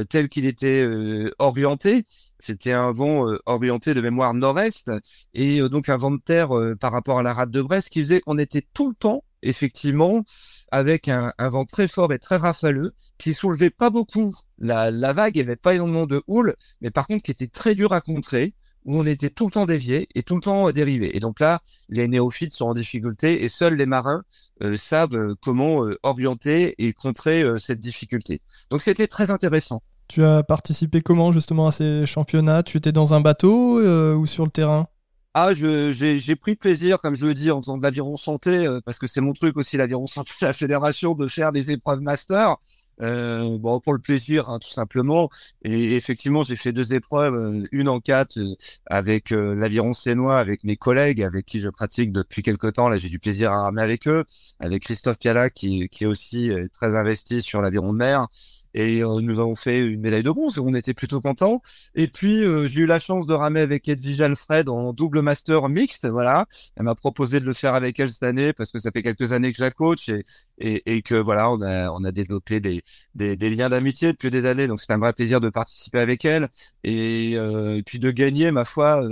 tel 0.09 0.27
qu'il 0.27 0.45
était 0.45 0.89
orienté. 1.37 2.05
C'était 2.39 2.73
un 2.73 2.91
vent 2.91 3.25
orienté 3.45 3.93
de 3.93 4.01
mémoire 4.01 4.33
nord-est 4.33 4.91
et 5.35 5.59
donc 5.69 5.87
un 5.87 5.97
vent 5.97 6.11
de 6.11 6.19
terre 6.19 6.49
par 6.79 6.91
rapport 6.91 7.19
à 7.19 7.23
la 7.23 7.33
rade 7.33 7.51
de 7.51 7.61
Brest 7.61 7.89
qui 7.89 7.99
faisait 7.99 8.21
qu'on 8.21 8.39
était 8.39 8.65
tout 8.73 8.89
le 8.89 8.95
temps 8.95 9.23
effectivement 9.43 10.25
avec 10.73 11.07
un, 11.07 11.31
vent 11.37 11.65
très 11.65 11.87
fort 11.87 12.11
et 12.13 12.19
très 12.19 12.37
rafaleux 12.37 12.93
qui 13.19 13.35
soulevait 13.35 13.69
pas 13.69 13.91
beaucoup 13.91 14.35
la, 14.57 14.89
vague, 15.13 15.35
il 15.35 15.39
n'y 15.39 15.47
avait 15.47 15.55
pas 15.55 15.75
énormément 15.75 16.07
de 16.07 16.23
houle, 16.25 16.55
mais 16.81 16.89
par 16.89 17.05
contre 17.05 17.23
qui 17.23 17.29
était 17.29 17.47
très 17.47 17.75
dur 17.75 17.93
à 17.93 18.01
contrer, 18.01 18.55
où 18.85 18.97
on 18.97 19.05
était 19.05 19.29
tout 19.29 19.45
le 19.45 19.51
temps 19.51 19.67
dévié 19.67 20.09
et 20.15 20.23
tout 20.23 20.35
le 20.35 20.41
temps 20.41 20.71
dérivé. 20.71 21.15
Et 21.15 21.19
donc 21.19 21.39
là, 21.39 21.61
les 21.89 22.07
néophytes 22.07 22.53
sont 22.53 22.65
en 22.65 22.73
difficulté 22.73 23.43
et 23.43 23.47
seuls 23.49 23.75
les 23.75 23.85
marins 23.85 24.23
euh, 24.63 24.75
savent 24.75 25.13
euh, 25.13 25.35
comment 25.41 25.85
euh, 25.85 25.97
orienter 26.01 26.73
et 26.79 26.91
contrer 26.91 27.45
cette 27.59 27.79
difficulté. 27.79 28.41
Donc 28.71 28.81
c'était 28.81 29.07
très 29.07 29.29
intéressant. 29.29 29.83
Tu 30.07 30.23
as 30.23 30.41
participé 30.41 31.01
comment 31.01 31.31
justement 31.31 31.67
à 31.67 31.71
ces 31.71 32.07
championnats? 32.07 32.63
Tu 32.63 32.77
étais 32.77 32.91
dans 32.91 33.13
un 33.13 33.21
bateau 33.21 33.79
ou 33.79 34.25
sur 34.25 34.43
le 34.43 34.51
terrain? 34.51 34.87
Ah, 35.35 35.53
j'ai 35.53 36.35
pris 36.35 36.55
plaisir, 36.55 36.99
comme 36.99 37.15
je 37.15 37.25
le 37.25 37.33
dis, 37.33 37.49
en 37.49 37.59
faisant 37.61 37.77
de 37.77 37.83
l'aviron 37.83 38.17
santé, 38.17 38.67
euh, 38.67 38.81
parce 38.85 38.99
que 38.99 39.07
c'est 39.07 39.21
mon 39.21 39.33
truc 39.33 39.57
aussi, 39.57 39.77
l'aviron 39.77 40.05
santé, 40.05 40.31
la 40.41 40.53
fédération, 40.53 41.15
de 41.15 41.27
faire 41.27 41.51
des 41.51 41.71
épreuves 41.71 42.01
master. 42.01 42.57
Euh, 43.01 43.57
bon, 43.57 43.79
pour 43.79 43.93
le 43.93 43.99
plaisir, 43.99 44.49
hein, 44.49 44.59
tout 44.59 44.69
simplement. 44.69 45.29
Et 45.63 45.95
effectivement, 45.95 46.43
j'ai 46.43 46.55
fait 46.55 46.71
deux 46.71 46.93
épreuves, 46.93 47.33
euh, 47.33 47.67
une 47.71 47.89
en 47.89 47.99
quatre 47.99 48.37
avec 48.85 49.31
l'aviron 49.31 49.93
sénois, 49.93 50.39
avec 50.39 50.63
mes 50.63 50.77
collègues, 50.77 51.23
avec 51.23 51.47
qui 51.47 51.59
je 51.59 51.69
pratique 51.69 52.11
depuis 52.11 52.43
quelques 52.43 52.73
temps. 52.73 52.87
Là, 52.89 52.97
j'ai 52.97 53.09
du 53.09 53.17
plaisir 53.17 53.51
à 53.51 53.63
ramener 53.63 53.81
avec 53.81 54.07
eux, 54.07 54.25
avec 54.59 54.83
Christophe 54.83 55.17
Piala, 55.17 55.49
qui, 55.49 55.89
qui 55.89 56.03
est 56.03 56.07
aussi 56.07 56.51
très 56.73 56.95
investi 56.95 57.41
sur 57.41 57.61
l'aviron 57.61 57.93
de 57.93 57.97
mer 57.97 58.27
et 58.73 59.03
euh, 59.03 59.21
nous 59.21 59.39
avons 59.39 59.55
fait 59.55 59.81
une 59.85 60.01
médaille 60.01 60.23
de 60.23 60.31
bronze 60.31 60.57
et 60.57 60.59
on 60.61 60.73
était 60.73 60.93
plutôt 60.93 61.21
contents. 61.21 61.61
Et 61.95 62.07
puis 62.07 62.43
euh, 62.43 62.67
j'ai 62.67 62.81
eu 62.81 62.85
la 62.85 62.99
chance 62.99 63.25
de 63.25 63.33
ramer 63.33 63.61
avec 63.61 63.87
Edwige 63.87 64.21
Alfred 64.21 64.69
en 64.69 64.93
double 64.93 65.21
master 65.21 65.69
mixte. 65.69 66.07
Voilà, 66.07 66.45
elle 66.75 66.83
m'a 66.83 66.95
proposé 66.95 67.39
de 67.39 67.45
le 67.45 67.53
faire 67.53 67.73
avec 67.75 67.99
elle 67.99 68.09
cette 68.09 68.23
année 68.23 68.53
parce 68.53 68.71
que 68.71 68.79
ça 68.79 68.91
fait 68.91 69.03
quelques 69.03 69.31
années 69.33 69.51
que 69.51 69.57
je 69.57 69.63
la 69.63 69.71
coach 69.71 70.09
et, 70.09 70.23
et, 70.59 70.95
et 70.97 71.01
que 71.01 71.15
voilà, 71.15 71.51
on 71.51 71.61
a 71.61 71.89
on 71.91 72.03
a 72.03 72.11
développé 72.11 72.59
des 72.59 72.81
des, 73.15 73.35
des 73.35 73.49
liens 73.49 73.69
d'amitié 73.69 74.11
depuis 74.13 74.29
des 74.29 74.45
années. 74.45 74.67
Donc 74.67 74.79
c'est 74.81 74.91
un 74.91 74.97
vrai 74.97 75.13
plaisir 75.13 75.39
de 75.41 75.49
participer 75.49 75.99
avec 75.99 76.25
elle 76.25 76.49
et, 76.83 77.33
euh, 77.37 77.77
et 77.77 77.83
puis 77.83 77.99
de 77.99 78.11
gagner 78.11 78.51
ma 78.51 78.65
foi 78.65 79.03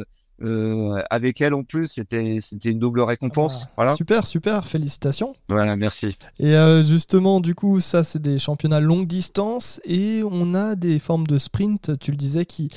euh, 0.44 1.02
avec 1.10 1.42
elle 1.42 1.54
en 1.54 1.64
plus, 1.64 1.88
c'était 1.88 2.40
c'était 2.42 2.70
une 2.70 2.80
double 2.80 3.02
récompense. 3.02 3.66
Ah, 3.66 3.72
voilà. 3.76 3.96
Super, 3.96 4.26
super, 4.26 4.68
félicitations. 4.68 5.34
Voilà, 5.50 5.76
merci. 5.76 6.18
Et 6.40 6.56
euh, 6.56 6.84
justement, 6.84 7.40
du 7.40 7.56
coup, 7.56 7.80
ça 7.80 8.04
c'est 8.04 8.22
des 8.22 8.40
championnats 8.40 8.80
longue 8.80 9.08
distance 9.08 9.82
et 9.86 10.24
on 10.30 10.54
a 10.56 10.76
des 10.76 11.00
formes 11.00 11.28
de 11.28 11.38
sprint, 11.38 11.98
tu 12.00 12.12
le 12.12 12.18
disais, 12.18 12.46
qui 12.46 12.70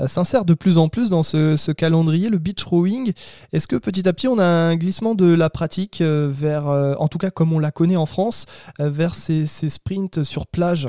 euh, 0.00 0.06
s'insèrent 0.06 0.44
de 0.44 0.54
plus 0.54 0.78
en 0.78 0.88
plus 0.88 1.10
dans 1.10 1.22
ce, 1.22 1.56
ce, 1.56 1.72
calendrier, 1.72 2.28
le 2.28 2.38
beach 2.38 2.62
rowing. 2.64 3.12
Est-ce 3.52 3.66
que 3.66 3.76
petit 3.76 4.08
à 4.08 4.12
petit 4.12 4.28
on 4.28 4.38
a 4.38 4.44
un 4.44 4.76
glissement 4.76 5.14
de 5.14 5.32
la 5.32 5.50
pratique 5.50 6.02
vers, 6.02 6.66
en 6.66 7.08
tout 7.08 7.18
cas 7.18 7.30
comme 7.30 7.52
on 7.52 7.58
la 7.58 7.70
connaît 7.70 7.96
en 7.96 8.06
France, 8.06 8.46
vers 8.78 9.14
ces, 9.14 9.46
ces 9.46 9.68
sprints 9.68 10.22
sur 10.22 10.46
plage? 10.46 10.88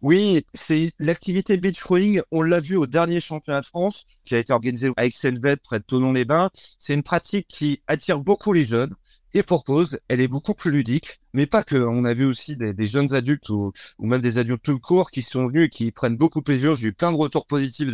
Oui, 0.00 0.44
c'est 0.54 0.92
l'activité 1.00 1.56
beach 1.56 1.82
rowing. 1.82 2.20
On 2.30 2.42
l'a 2.42 2.60
vu 2.60 2.76
au 2.76 2.86
dernier 2.86 3.20
championnat 3.20 3.62
de 3.62 3.66
France 3.66 4.06
qui 4.24 4.36
a 4.36 4.38
été 4.38 4.52
organisé 4.52 4.90
à 4.96 5.04
Excelvet 5.04 5.56
près 5.56 5.80
de 5.80 5.84
Tonon-les-Bains. 5.84 6.50
C'est 6.78 6.94
une 6.94 7.02
pratique 7.02 7.48
qui 7.48 7.82
attire 7.88 8.20
beaucoup 8.20 8.52
les 8.52 8.64
jeunes. 8.64 8.94
Et 9.34 9.42
pour 9.42 9.64
cause, 9.64 9.98
elle 10.08 10.20
est 10.20 10.28
beaucoup 10.28 10.54
plus 10.54 10.70
ludique, 10.70 11.20
mais 11.34 11.46
pas 11.46 11.62
que. 11.62 11.76
On 11.76 12.04
a 12.04 12.14
vu 12.14 12.24
aussi 12.24 12.56
des, 12.56 12.86
jeunes 12.86 13.12
adultes 13.12 13.50
ou, 13.50 13.72
même 13.98 14.22
des 14.22 14.38
adultes 14.38 14.62
tout 14.62 14.78
court 14.78 15.10
qui 15.10 15.22
sont 15.22 15.48
venus 15.48 15.66
et 15.66 15.68
qui 15.68 15.90
prennent 15.90 16.16
beaucoup 16.16 16.42
plaisir. 16.42 16.74
J'ai 16.76 16.88
eu 16.88 16.92
plein 16.94 17.12
de 17.12 17.16
retours 17.16 17.46
positifs 17.46 17.88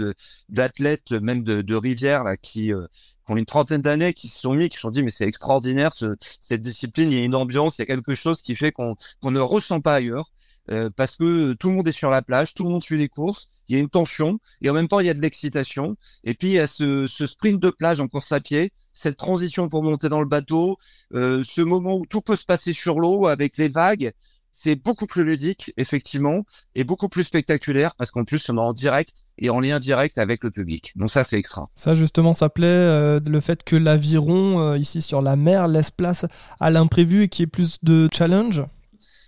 d'athlètes, 0.49 1.11
même 1.11 1.43
de, 1.43 1.61
de 1.61 1.75
Rivière, 1.75 2.23
là, 2.23 2.37
qui, 2.37 2.73
euh, 2.73 2.87
ont 3.29 3.37
une 3.37 3.47
trentaine 3.47 3.83
d'années, 3.83 4.12
qui 4.15 4.29
se 4.29 4.39
sont 4.39 4.55
mis, 4.55 4.69
qui 4.69 4.77
se 4.77 4.83
sont 4.83 4.91
dit, 4.91 5.03
mais 5.03 5.11
c'est 5.11 5.27
extraordinaire, 5.27 5.91
cette 5.93 6.62
discipline, 6.62 7.11
il 7.12 7.19
y 7.19 7.23
a 7.23 7.25
une 7.25 7.35
ambiance, 7.35 7.79
il 7.79 7.81
y 7.81 7.83
a 7.83 7.87
quelque 7.87 8.15
chose 8.15 8.43
qui 8.43 8.55
fait 8.55 8.73
qu'on 8.73 8.97
ne 9.23 9.41
ressent 9.41 9.81
pas 9.81 9.95
ailleurs. 9.95 10.31
Euh, 10.71 10.89
parce 10.95 11.17
que 11.17 11.53
tout 11.55 11.69
le 11.69 11.75
monde 11.75 11.89
est 11.89 11.93
sur 11.93 12.11
la 12.11 12.23
plage, 12.23 12.55
tout 12.55 12.65
le 12.65 12.71
monde 12.71 12.83
suit 12.83 12.97
les 12.97 13.09
courses, 13.09 13.49
il 13.69 13.77
y 13.77 13.79
a 13.79 13.83
une 13.83 13.91
tension 13.91 14.39
et 14.63 14.71
en 14.71 14.73
même 14.73 14.89
temps 14.89 15.01
il 15.01 15.07
y 15.07 15.11
a 15.11 15.15
de 15.15 15.21
l'excitation. 15.21 15.97
Et 16.25 16.35
puis 16.35 16.49
il 16.49 16.55
y 16.55 16.59
a 16.59 16.67
ce, 16.67 17.07
ce, 17.07 17.27
sprint 17.27 17.61
de 17.61 17.71
plage 17.71 18.01
en 18.01 18.09
course 18.09 18.33
à 18.33 18.41
pied, 18.41 18.73
cette 18.93 19.17
transition 19.17 19.69
pour 19.69 19.83
monter 19.83 20.09
dans 20.09 20.21
le 20.21 20.27
bateau, 20.27 20.79
euh, 21.15 21.43
ce 21.45 21.61
moment 21.61 21.97
où 21.97 22.07
tout 22.07 22.23
peut 22.23 22.37
se 22.37 22.45
passer 22.45 22.73
sur 22.73 22.99
l'eau 22.99 23.27
avec 23.27 23.59
les 23.59 23.69
vagues. 23.69 24.13
C'est 24.57 24.77
beaucoup 24.77 25.07
plus 25.07 25.25
ludique, 25.25 25.73
effectivement, 25.77 26.47
et 26.77 26.85
beaucoup 26.85 27.09
plus 27.09 27.25
spectaculaire 27.25 27.97
parce 27.97 28.13
qu'en 28.13 28.25
plus, 28.25 28.49
on 28.49 28.57
est 28.57 28.61
en 28.61 28.73
direct 28.73 29.25
et 29.37 29.51
en 29.51 29.59
lien 29.59 29.81
direct 29.81 30.17
avec 30.17 30.45
le 30.45 30.53
public. 30.53 30.93
Donc 30.95 31.11
ça, 31.11 31.25
c'est 31.25 31.37
extra. 31.37 31.69
Ça, 31.75 31.97
justement, 31.97 32.33
ça 32.33 32.49
plaît, 32.49 32.69
euh, 32.69 33.21
le 33.27 33.41
fait 33.41 33.65
que 33.65 33.75
l'aviron, 33.75 34.77
ici 34.77 35.03
sur 35.03 35.21
la 35.21 35.35
mer, 35.35 35.67
laisse 35.67 35.91
place 35.91 36.25
à 36.61 36.71
l'imprévu 36.71 37.25
et 37.25 37.29
qu'il 37.29 37.43
y 37.43 37.45
ait 37.45 37.49
plus 37.49 37.79
de 37.83 38.09
challenge 38.13 38.63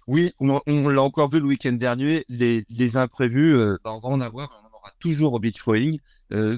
oui, 0.06 0.32
on, 0.38 0.88
l'a 0.88 1.03
encore 1.03 1.29
vu 1.29 1.41
le 1.41 1.47
week-end 1.47 1.73
dernier, 1.73 2.25
les, 2.29 2.97
imprévus, 2.97 3.56
euh, 3.56 3.76
bah, 3.85 3.92
on 3.92 4.00
va 4.00 4.09
en 4.09 4.21
avoir, 4.21 4.50
on 4.62 4.66
en 4.66 4.78
aura 4.78 4.92
toujours 5.00 5.33
au 5.33 5.40
beach 5.40 5.61
rowing, 5.62 5.99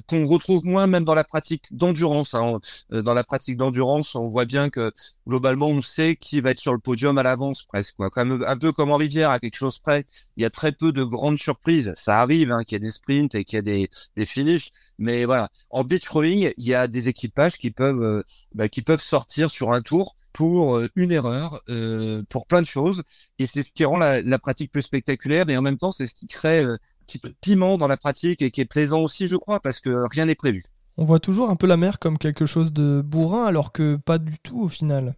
qu'on 0.06 0.26
retrouve 0.26 0.64
moins 0.64 0.86
même 0.86 1.04
dans 1.04 1.14
la 1.14 1.24
pratique 1.24 1.64
d'endurance. 1.70 2.34
Hein. 2.34 2.58
Euh, 2.92 3.00
dans 3.00 3.14
la 3.14 3.24
pratique 3.24 3.56
d'endurance, 3.56 4.14
on 4.14 4.28
voit 4.28 4.44
bien 4.44 4.68
que 4.68 4.92
globalement, 5.26 5.68
on 5.68 5.80
sait 5.80 6.16
qui 6.16 6.42
va 6.42 6.50
être 6.50 6.60
sur 6.60 6.74
le 6.74 6.78
podium 6.78 7.16
à 7.16 7.22
l'avance 7.22 7.64
presque. 7.64 7.96
Quoi. 7.96 8.10
Comme, 8.10 8.44
un 8.46 8.58
peu 8.58 8.72
comme 8.72 8.90
en 8.90 8.96
rivière, 8.96 9.30
à 9.30 9.38
quelque 9.40 9.56
chose 9.56 9.78
près, 9.78 10.04
il 10.36 10.42
y 10.42 10.46
a 10.46 10.50
très 10.50 10.72
peu 10.72 10.92
de 10.92 11.04
grandes 11.04 11.38
surprises. 11.38 11.92
Ça 11.96 12.20
arrive 12.20 12.52
hein, 12.52 12.64
qu'il 12.64 12.76
y 12.76 12.76
ait 12.76 12.80
des 12.80 12.90
sprints 12.90 13.34
et 13.34 13.44
qu'il 13.44 13.56
y 13.56 13.60
a 13.60 13.62
des, 13.62 13.88
des 14.16 14.26
finishes, 14.26 14.72
mais 14.98 15.24
voilà. 15.24 15.48
En 15.70 15.84
beach 15.84 16.06
rowing, 16.08 16.52
il 16.56 16.64
y 16.66 16.74
a 16.74 16.86
des 16.86 17.08
équipages 17.08 17.56
qui 17.56 17.70
peuvent, 17.70 18.02
euh, 18.02 18.22
bah, 18.54 18.68
qui 18.68 18.82
peuvent 18.82 19.00
sortir 19.00 19.50
sur 19.50 19.72
un 19.72 19.80
tour 19.80 20.16
pour 20.32 20.76
euh, 20.76 20.88
une 20.96 21.12
erreur, 21.12 21.62
euh, 21.68 22.22
pour 22.28 22.46
plein 22.46 22.60
de 22.60 22.66
choses. 22.66 23.02
Et 23.38 23.46
c'est 23.46 23.62
ce 23.62 23.72
qui 23.72 23.84
rend 23.84 23.96
la, 23.98 24.38
pratique 24.38 24.72
plus 24.72 24.82
spectaculaire. 24.82 25.48
Et 25.48 25.56
en 25.56 25.62
même 25.62 25.78
temps, 25.78 25.92
c'est 25.92 26.06
ce 26.06 26.14
qui 26.14 26.26
crée 26.26 26.64
euh, 26.64 26.74
un 26.74 27.04
petit 27.06 27.18
peu 27.18 27.28
de 27.28 27.36
piment 27.40 27.78
dans 27.78 27.88
la 27.88 27.96
pratique 27.96 28.42
et 28.42 28.50
qui 28.50 28.60
est 28.60 28.66
plaisant 28.66 29.00
aussi, 29.00 29.28
je 29.28 29.36
crois, 29.36 29.60
parce 29.60 29.80
que 29.80 30.06
rien 30.10 30.26
n'est 30.26 30.34
prévu. 30.34 30.62
On 30.96 31.04
voit 31.04 31.20
toujours 31.20 31.50
un 31.50 31.56
peu 31.56 31.66
la 31.66 31.76
mer 31.76 31.98
comme 31.98 32.18
quelque 32.18 32.46
chose 32.46 32.72
de 32.72 33.02
bourrin, 33.04 33.44
alors 33.44 33.72
que 33.72 33.96
pas 33.96 34.18
du 34.18 34.38
tout 34.40 34.60
au 34.60 34.68
final. 34.68 35.14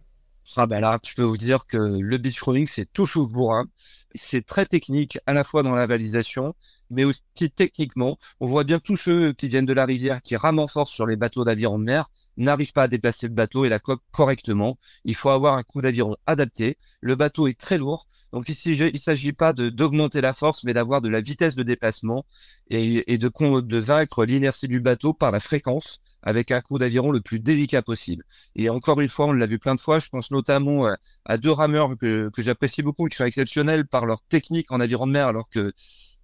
Ah 0.57 0.67
ben 0.67 0.81
je 1.03 1.15
peux 1.15 1.23
vous 1.23 1.37
dire 1.37 1.65
que 1.65 1.77
le 1.77 2.17
beach 2.17 2.41
rowing, 2.41 2.67
c'est 2.67 2.91
tout 2.91 3.07
sauf 3.07 3.29
bourrin. 3.31 3.67
C'est 4.15 4.45
très 4.45 4.65
technique, 4.65 5.17
à 5.25 5.31
la 5.33 5.45
fois 5.45 5.63
dans 5.63 5.71
la 5.71 5.85
validation, 5.85 6.55
mais 6.89 7.05
aussi 7.05 7.21
techniquement. 7.55 8.17
On 8.41 8.47
voit 8.47 8.65
bien 8.65 8.79
tous 8.79 8.97
ceux 8.97 9.31
qui 9.31 9.47
viennent 9.47 9.65
de 9.65 9.73
la 9.73 9.85
rivière, 9.85 10.21
qui 10.21 10.35
rament 10.35 10.67
sur 10.85 11.07
les 11.07 11.15
bateaux 11.15 11.45
d'aviron 11.45 11.79
de 11.79 11.85
mer, 11.85 12.09
n'arrivent 12.35 12.73
pas 12.73 12.83
à 12.83 12.87
déplacer 12.89 13.27
le 13.27 13.33
bateau 13.33 13.63
et 13.63 13.69
la 13.69 13.79
coque 13.79 14.03
correctement. 14.11 14.77
Il 15.05 15.15
faut 15.15 15.29
avoir 15.29 15.55
un 15.55 15.63
coup 15.63 15.79
d'aviron 15.81 16.17
adapté. 16.25 16.77
Le 16.99 17.15
bateau 17.15 17.47
est 17.47 17.57
très 17.57 17.77
lourd, 17.77 18.07
donc 18.33 18.49
ici 18.49 18.73
il 18.73 18.91
ne 18.93 18.97
s'agit 18.97 19.33
pas 19.33 19.53
d'augmenter 19.53 20.19
la 20.19 20.33
force, 20.33 20.65
mais 20.65 20.73
d'avoir 20.73 21.01
de 21.01 21.07
la 21.07 21.21
vitesse 21.21 21.55
de 21.55 21.63
déplacement 21.63 22.25
et, 22.69 23.17
de 23.17 23.77
vaincre 23.77 24.25
l'inertie 24.25 24.67
du 24.67 24.81
bateau 24.81 25.13
par 25.13 25.31
la 25.31 25.39
fréquence 25.39 26.01
avec 26.23 26.51
un 26.51 26.61
coup 26.61 26.77
d'aviron 26.77 27.11
le 27.11 27.21
plus 27.21 27.39
délicat 27.39 27.81
possible. 27.81 28.23
Et 28.55 28.69
encore 28.69 29.01
une 29.01 29.09
fois, 29.09 29.27
on 29.27 29.33
l'a 29.33 29.45
vu 29.45 29.59
plein 29.59 29.75
de 29.75 29.81
fois, 29.81 29.99
je 29.99 30.09
pense 30.09 30.31
notamment 30.31 30.87
à, 31.25 31.37
deux 31.37 31.51
rameurs 31.51 31.97
que, 31.97 32.29
que 32.29 32.41
j'apprécie 32.41 32.83
beaucoup, 32.83 33.07
qui 33.07 33.17
sont 33.17 33.25
exceptionnels 33.25 33.87
par 33.87 34.05
leur 34.05 34.21
technique 34.21 34.71
en 34.71 34.79
aviron 34.79 35.07
de 35.07 35.11
mer, 35.11 35.27
alors 35.27 35.49
que 35.49 35.73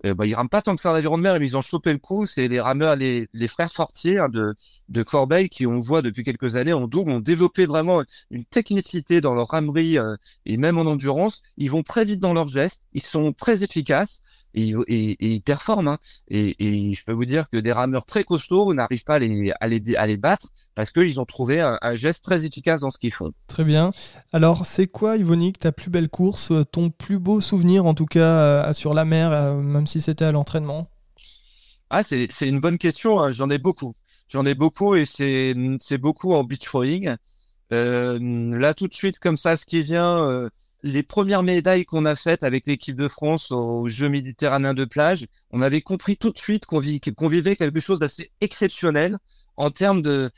euh, 0.06 0.14
bah, 0.14 0.26
ils 0.28 0.36
rament 0.36 0.50
pas 0.50 0.62
tant 0.62 0.76
que 0.76 0.82
ça 0.82 0.92
en 0.92 0.96
aviron 0.96 1.18
de 1.18 1.24
mer, 1.24 1.40
mais 1.40 1.48
ils 1.48 1.58
ont 1.58 1.62
chopé 1.62 1.92
le 1.92 1.98
coup. 2.00 2.26
C'est 2.26 2.48
les 2.48 2.60
rameurs, 2.60 2.96
les, 2.96 3.28
les 3.34 3.48
frères 3.48 3.72
Fortier 3.72 4.20
hein, 4.20 4.30
de, 4.30 4.54
de 4.90 5.04
Corbeil 5.04 5.50
qui, 5.50 5.66
on 5.66 5.80
voit 5.80 6.02
depuis 6.02 6.24
quelques 6.24 6.56
années, 6.56 6.74
en 6.74 6.88
double, 6.88 7.12
ont 7.12 7.20
développé 7.20 7.66
vraiment 7.66 8.04
une 8.30 8.46
technicité 8.46 9.22
dans 9.22 9.34
leur 9.34 9.50
ramerie 9.50 9.98
euh, 9.98 10.16
et 10.46 10.58
même 10.58 10.78
en 10.78 10.82
endurance. 10.82 11.42
Ils 11.58 11.72
vont 11.72 11.84
très 11.84 12.06
vite 12.06 12.20
dans 12.20 12.34
leurs 12.34 12.48
gestes, 12.48 12.82
ils 12.94 13.02
sont 13.02 13.34
très 13.34 13.64
efficaces 13.64 14.22
et, 14.58 14.74
et, 14.88 15.34
ils 15.36 15.42
performent. 15.42 15.88
Hein. 15.88 15.98
Et, 16.30 16.56
et, 16.60 16.94
je 16.94 17.04
peux 17.06 17.14
vous 17.14 17.26
dire 17.26 17.50
que 17.50 17.58
des 17.58 17.72
rameurs 17.72 18.06
très 18.06 18.24
costauds 18.24 18.74
n'arrivent 18.74 19.04
pas 19.04 19.16
à 19.16 19.20
les, 19.20 19.52
à 19.60 19.68
les, 19.68 19.96
à 19.96 20.08
les 20.08 20.18
battre 20.18 20.48
parce 20.76 20.92
qu'ils 20.92 21.20
ont 21.20 21.26
trouvé 21.26 21.62
un, 21.62 21.78
un, 21.82 21.96
geste 21.96 22.24
très 22.24 22.46
efficace 22.46 22.82
dans 22.82 22.90
ce 22.90 22.98
qu'ils 22.98 23.14
font. 23.14 23.32
Très 23.48 23.64
bien. 23.64 23.92
Alors, 24.34 24.66
c'est 24.66 24.88
quoi, 24.88 25.18
Yvonique, 25.18 25.60
ta 25.60 25.72
plus 25.72 25.90
belle 25.90 26.10
course, 26.10 26.52
euh, 26.52 26.64
ton 26.64 26.90
plus 26.90 27.20
beau 27.20 27.42
souvenir, 27.42 27.86
en 27.86 27.94
tout 27.94 28.06
cas, 28.06 28.74
sur 28.74 28.94
la 28.94 29.06
mer, 29.06 29.54
même 29.56 29.88
si 29.88 30.02
c'était 30.02 30.26
à 30.26 30.32
l'entraînement? 30.32 30.90
Ah, 31.90 32.04
c'est 32.04 32.28
une 32.42 32.60
bonne 32.60 32.78
question. 32.78 33.22
Hein. 33.22 33.32
J'en 33.32 33.50
ai 33.50 33.58
beaucoup. 33.58 33.96
J'en 34.28 34.46
ai 34.46 34.56
beaucoup 34.56 34.96
et 34.96 35.06
c'est 35.06 35.98
beaucoup 35.98 36.34
en 36.34 36.44
beach 36.44 36.68
rowing. 36.68 37.16
Euh, 37.74 38.20
là, 38.58 38.74
tout 38.74 38.88
de 38.88 38.94
suite, 38.94 39.20
comme 39.20 39.38
ça, 39.38 39.58
ce 39.58 39.66
qui 39.66 39.82
vient, 39.82 40.18
euh, 40.30 40.50
les 40.84 41.04
premières 41.04 41.44
médailles 41.44 41.86
qu'on 41.86 42.06
a 42.06 42.16
faites 42.16 42.44
avec 42.44 42.68
l'équipe 42.68 42.96
de 42.96 43.08
France 43.08 43.52
aux 43.52 43.88
Jeux 43.88 44.10
méditerranéens 44.10 44.74
de 44.74 44.86
plage, 44.86 45.26
on 45.52 45.62
avait 45.62 45.82
compris 45.82 46.18
tout 46.18 46.32
de 46.32 46.38
suite 46.38 46.66
qu'on 46.66 46.80
vivait 46.80 47.56
quelque 47.56 47.80
chose 47.80 48.00
d'assez 48.00 48.32
exceptionnel 48.42 49.18
en 49.58 49.72
termes 49.72 50.02
de, 50.02 50.32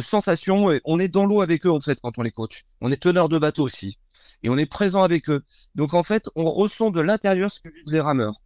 sensations. 0.00 0.66
On 0.84 0.98
est 0.98 1.08
dans 1.08 1.26
l'eau 1.26 1.42
avec 1.42 1.66
eux, 1.66 1.70
en 1.70 1.80
fait, 1.80 2.00
quand 2.00 2.18
on 2.18 2.22
les 2.22 2.30
coach. 2.30 2.64
On 2.80 2.90
est 2.92 3.02
teneur 3.02 3.28
de 3.28 3.38
bateau 3.38 3.64
aussi. 3.64 3.98
Et 4.42 4.48
on 4.48 4.58
est 4.58 4.66
présent 4.66 5.02
avec 5.02 5.28
eux. 5.28 5.42
Donc, 5.74 5.94
en 5.94 6.02
fait, 6.02 6.28
on 6.36 6.50
ressent 6.50 6.90
de 6.90 7.00
l'intérieur 7.00 7.50
ce 7.50 7.60
que 7.60 7.68
vivent 7.68 7.92
les 7.92 8.00
rameurs 8.00 8.40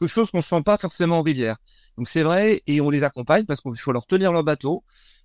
quelque 0.00 0.10
chose 0.10 0.30
qu'on 0.30 0.38
ne 0.38 0.42
sent 0.42 0.62
pas 0.62 0.76
forcément 0.76 1.18
en 1.18 1.22
rivière. 1.22 1.56
Donc 1.96 2.08
c'est 2.08 2.22
vrai, 2.22 2.62
et 2.66 2.80
on 2.80 2.90
les 2.90 3.02
accompagne 3.04 3.44
parce 3.44 3.60
qu'il 3.60 3.76
faut 3.76 3.92
leur 3.92 4.06
tenir 4.06 4.32
leur 4.32 4.44
bateau. 4.44 4.84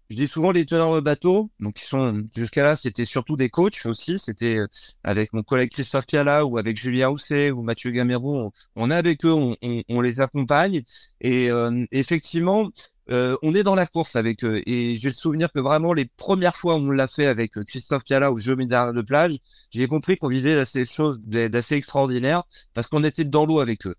Je 0.10 0.16
dis 0.16 0.28
souvent 0.28 0.51
les 0.51 0.66
teneurs 0.66 0.96
de 0.96 1.01
bateau, 1.01 1.51
donc 1.60 1.80
ils 1.80 1.86
sont 1.86 2.24
jusqu'à 2.36 2.63
là, 2.63 2.75
c'était 2.75 3.06
surtout 3.06 3.36
des 3.36 3.50
coachs 3.50 3.86
aussi. 3.86 4.18
C'était 4.18 4.58
euh, 4.58 4.68
avec 5.04 5.34
mon 5.34 5.44
collègue 5.44 5.70
Christophe 5.70 6.08
Piala 6.08 6.48
ou 6.48 6.58
avec 6.58 6.78
Julien 6.78 7.10
Housset 7.10 7.51
ou 7.51 7.62
Mathieu 7.62 7.92
Gamero. 7.92 8.51
On, 8.75 8.89
est 8.89 8.96
avec 8.96 9.24
eux, 9.24 9.34
on, 9.62 10.01
les 10.01 10.20
accompagne. 10.20 10.82
Et 11.22 11.51
euh, 11.51 11.86
effectivement, 11.92 12.72
euh, 13.12 13.38
on 13.44 13.54
est 13.54 13.62
dans 13.62 13.75
la 13.75 13.86
course 13.86 14.16
avec 14.16 14.44
eux. 14.44 14.63
Et 14.66 14.96
j'ai 14.96 15.10
le 15.10 15.13
souvenir 15.13 15.51
que 15.51 15.60
vraiment 15.60 15.94
les 15.94 16.06
premières 16.06 16.56
fois 16.56 16.74
où 16.74 16.78
on 16.80 16.89
l'a 16.92 17.08
fait 17.08 17.28
avec 17.28 17.51
Christophe 17.66 18.04
Piala 18.04 18.32
au 18.32 18.39
jeu 18.39 18.56
de 18.56 19.01
plage, 19.04 19.38
j'ai 19.70 19.88
compris 19.88 20.18
qu'on 20.18 20.30
vivait 20.30 20.63
des 20.74 20.86
choses 20.86 21.20
d'assez 21.22 21.75
extraordinaires 21.75 22.44
parce 22.74 22.88
qu'on 22.88 23.04
était 23.04 23.25
dans 23.25 23.46
l'eau 23.46 23.60
avec 23.60 23.86
eux. 23.86 23.96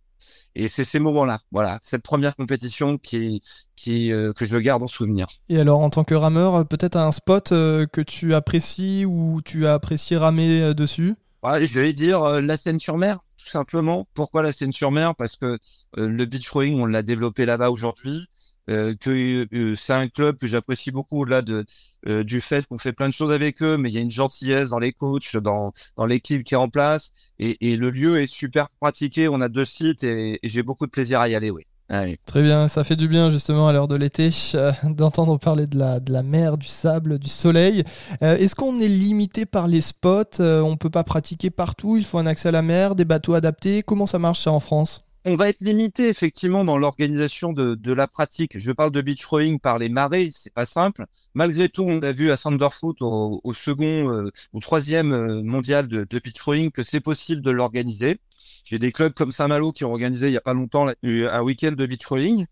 Et 0.54 0.68
c'est 0.68 0.84
ces 0.84 0.98
moments-là, 0.98 1.40
voilà, 1.52 1.78
cette 1.82 2.02
première 2.02 2.34
compétition 2.34 2.98
qui, 2.98 3.40
qui 3.76 4.12
euh, 4.12 4.32
que 4.32 4.44
je 4.44 4.56
garde 4.56 4.82
en 4.82 4.88
souvenir. 4.88 5.28
Et 5.48 5.58
alors, 5.58 5.80
en 5.80 5.90
tant 5.90 6.04
que 6.04 6.14
rameur, 6.14 6.66
peut-être 6.66 6.96
un 6.96 7.12
spot 7.12 7.52
euh, 7.52 7.86
que 7.86 8.00
tu 8.00 8.34
apprécies 8.34 9.04
ou 9.04 9.40
tu 9.44 9.66
as 9.66 9.74
apprécié 9.74 10.16
ramer 10.16 10.60
euh, 10.62 10.74
dessus? 10.74 11.14
Ouais, 11.42 11.66
Je 11.66 11.80
vais 11.80 11.92
dire 11.92 12.42
la 12.42 12.56
Seine-sur-Mer, 12.56 13.20
tout 13.38 13.48
simplement. 13.48 14.06
Pourquoi 14.14 14.42
la 14.42 14.52
Seine-sur-Mer 14.52 15.14
Parce 15.14 15.36
que 15.36 15.58
le 15.96 16.24
beach 16.26 16.50
rowing, 16.50 16.78
on 16.80 16.86
l'a 16.86 17.02
développé 17.02 17.46
là-bas 17.46 17.70
aujourd'hui. 17.70 18.26
Euh, 18.68 18.94
que 18.94 19.46
euh, 19.54 19.74
c'est 19.74 19.92
un 19.92 20.08
club 20.08 20.36
que 20.36 20.46
j'apprécie 20.46 20.90
beaucoup 20.90 21.22
au-delà 21.22 21.42
de 21.42 21.64
euh, 22.08 22.22
du 22.22 22.40
fait 22.40 22.66
qu'on 22.66 22.78
fait 22.78 22.92
plein 22.92 23.08
de 23.08 23.14
choses 23.14 23.32
avec 23.32 23.62
eux, 23.62 23.76
mais 23.76 23.90
il 23.90 23.94
y 23.94 23.98
a 23.98 24.00
une 24.00 24.10
gentillesse 24.10 24.68
dans 24.68 24.78
les 24.78 24.92
coachs, 24.92 25.36
dans 25.36 25.72
dans 25.96 26.06
l'équipe 26.06 26.44
qui 26.44 26.54
est 26.54 26.58
en 26.58 26.68
place, 26.68 27.12
et, 27.38 27.72
et, 27.72 27.76
le 27.76 27.90
lieu 27.90 28.20
est 28.20 28.26
super 28.26 28.68
pratiqué. 28.80 29.28
On 29.28 29.40
a 29.40 29.48
deux 29.48 29.64
sites 29.64 30.04
et, 30.04 30.38
j'ai 30.42 30.62
beaucoup 30.62 30.86
de 30.86 30.90
plaisir 30.90 31.20
à 31.20 31.28
y 31.28 31.34
aller. 31.34 31.50
Oui. 31.50 31.64
Ah 31.92 32.04
Très 32.24 32.42
bien, 32.42 32.68
ça 32.68 32.84
fait 32.84 32.94
du 32.94 33.08
bien 33.08 33.30
justement 33.30 33.66
à 33.66 33.72
l'heure 33.72 33.88
de 33.88 33.96
l'été 33.96 34.30
d'entendre 34.84 35.38
parler 35.38 35.66
de 35.66 35.76
la, 35.76 35.98
de 35.98 36.12
la 36.12 36.22
mer, 36.22 36.56
du 36.56 36.68
sable, 36.68 37.18
du 37.18 37.28
soleil. 37.28 37.82
Est-ce 38.20 38.54
qu'on 38.54 38.78
est 38.78 38.86
limité 38.86 39.44
par 39.44 39.66
les 39.66 39.80
spots? 39.80 40.40
On 40.40 40.76
peut 40.76 40.90
pas 40.90 41.02
pratiquer 41.02 41.50
partout 41.50 41.96
Il 41.96 42.04
faut 42.04 42.18
un 42.18 42.26
accès 42.26 42.50
à 42.50 42.52
la 42.52 42.62
mer, 42.62 42.94
des 42.94 43.04
bateaux 43.04 43.34
adaptés 43.34 43.82
Comment 43.82 44.06
ça 44.06 44.20
marche 44.20 44.38
ça 44.38 44.52
en 44.52 44.60
France? 44.60 45.02
On 45.24 45.36
va 45.36 45.48
être 45.48 45.60
limité 45.60 46.08
effectivement 46.08 46.64
dans 46.64 46.78
l'organisation 46.78 47.52
de, 47.52 47.74
de, 47.74 47.92
la 47.92 48.06
pratique. 48.06 48.58
Je 48.58 48.72
parle 48.72 48.90
de 48.90 49.00
beach 49.02 49.24
rowing 49.26 49.58
par 49.60 49.78
les 49.78 49.88
marées, 49.88 50.30
c'est 50.32 50.52
pas 50.52 50.66
simple. 50.66 51.04
Malgré 51.34 51.68
tout, 51.68 51.82
on 51.82 52.00
a 52.02 52.12
vu 52.12 52.30
à 52.30 52.36
Sanderfoot 52.36 53.02
au, 53.02 53.40
au 53.44 53.54
second, 53.54 54.10
euh, 54.10 54.30
au 54.52 54.60
troisième 54.60 55.12
euh, 55.12 55.42
mondial 55.42 55.88
de, 55.88 56.04
de 56.08 56.18
beach 56.18 56.40
rowing 56.40 56.70
que 56.70 56.82
c'est 56.82 57.00
possible 57.00 57.42
de 57.42 57.50
l'organiser. 57.50 58.18
J'ai 58.64 58.78
des 58.78 58.92
clubs 58.92 59.12
comme 59.12 59.32
Saint-Malo 59.32 59.72
qui 59.72 59.84
ont 59.84 59.90
organisé 59.90 60.28
il 60.28 60.32
y 60.32 60.36
a 60.36 60.42
pas 60.42 60.54
longtemps 60.54 60.86
un 60.88 61.42
week-end 61.42 61.72
de 61.72 61.86
beach 61.86 62.06
rowing 62.06 62.46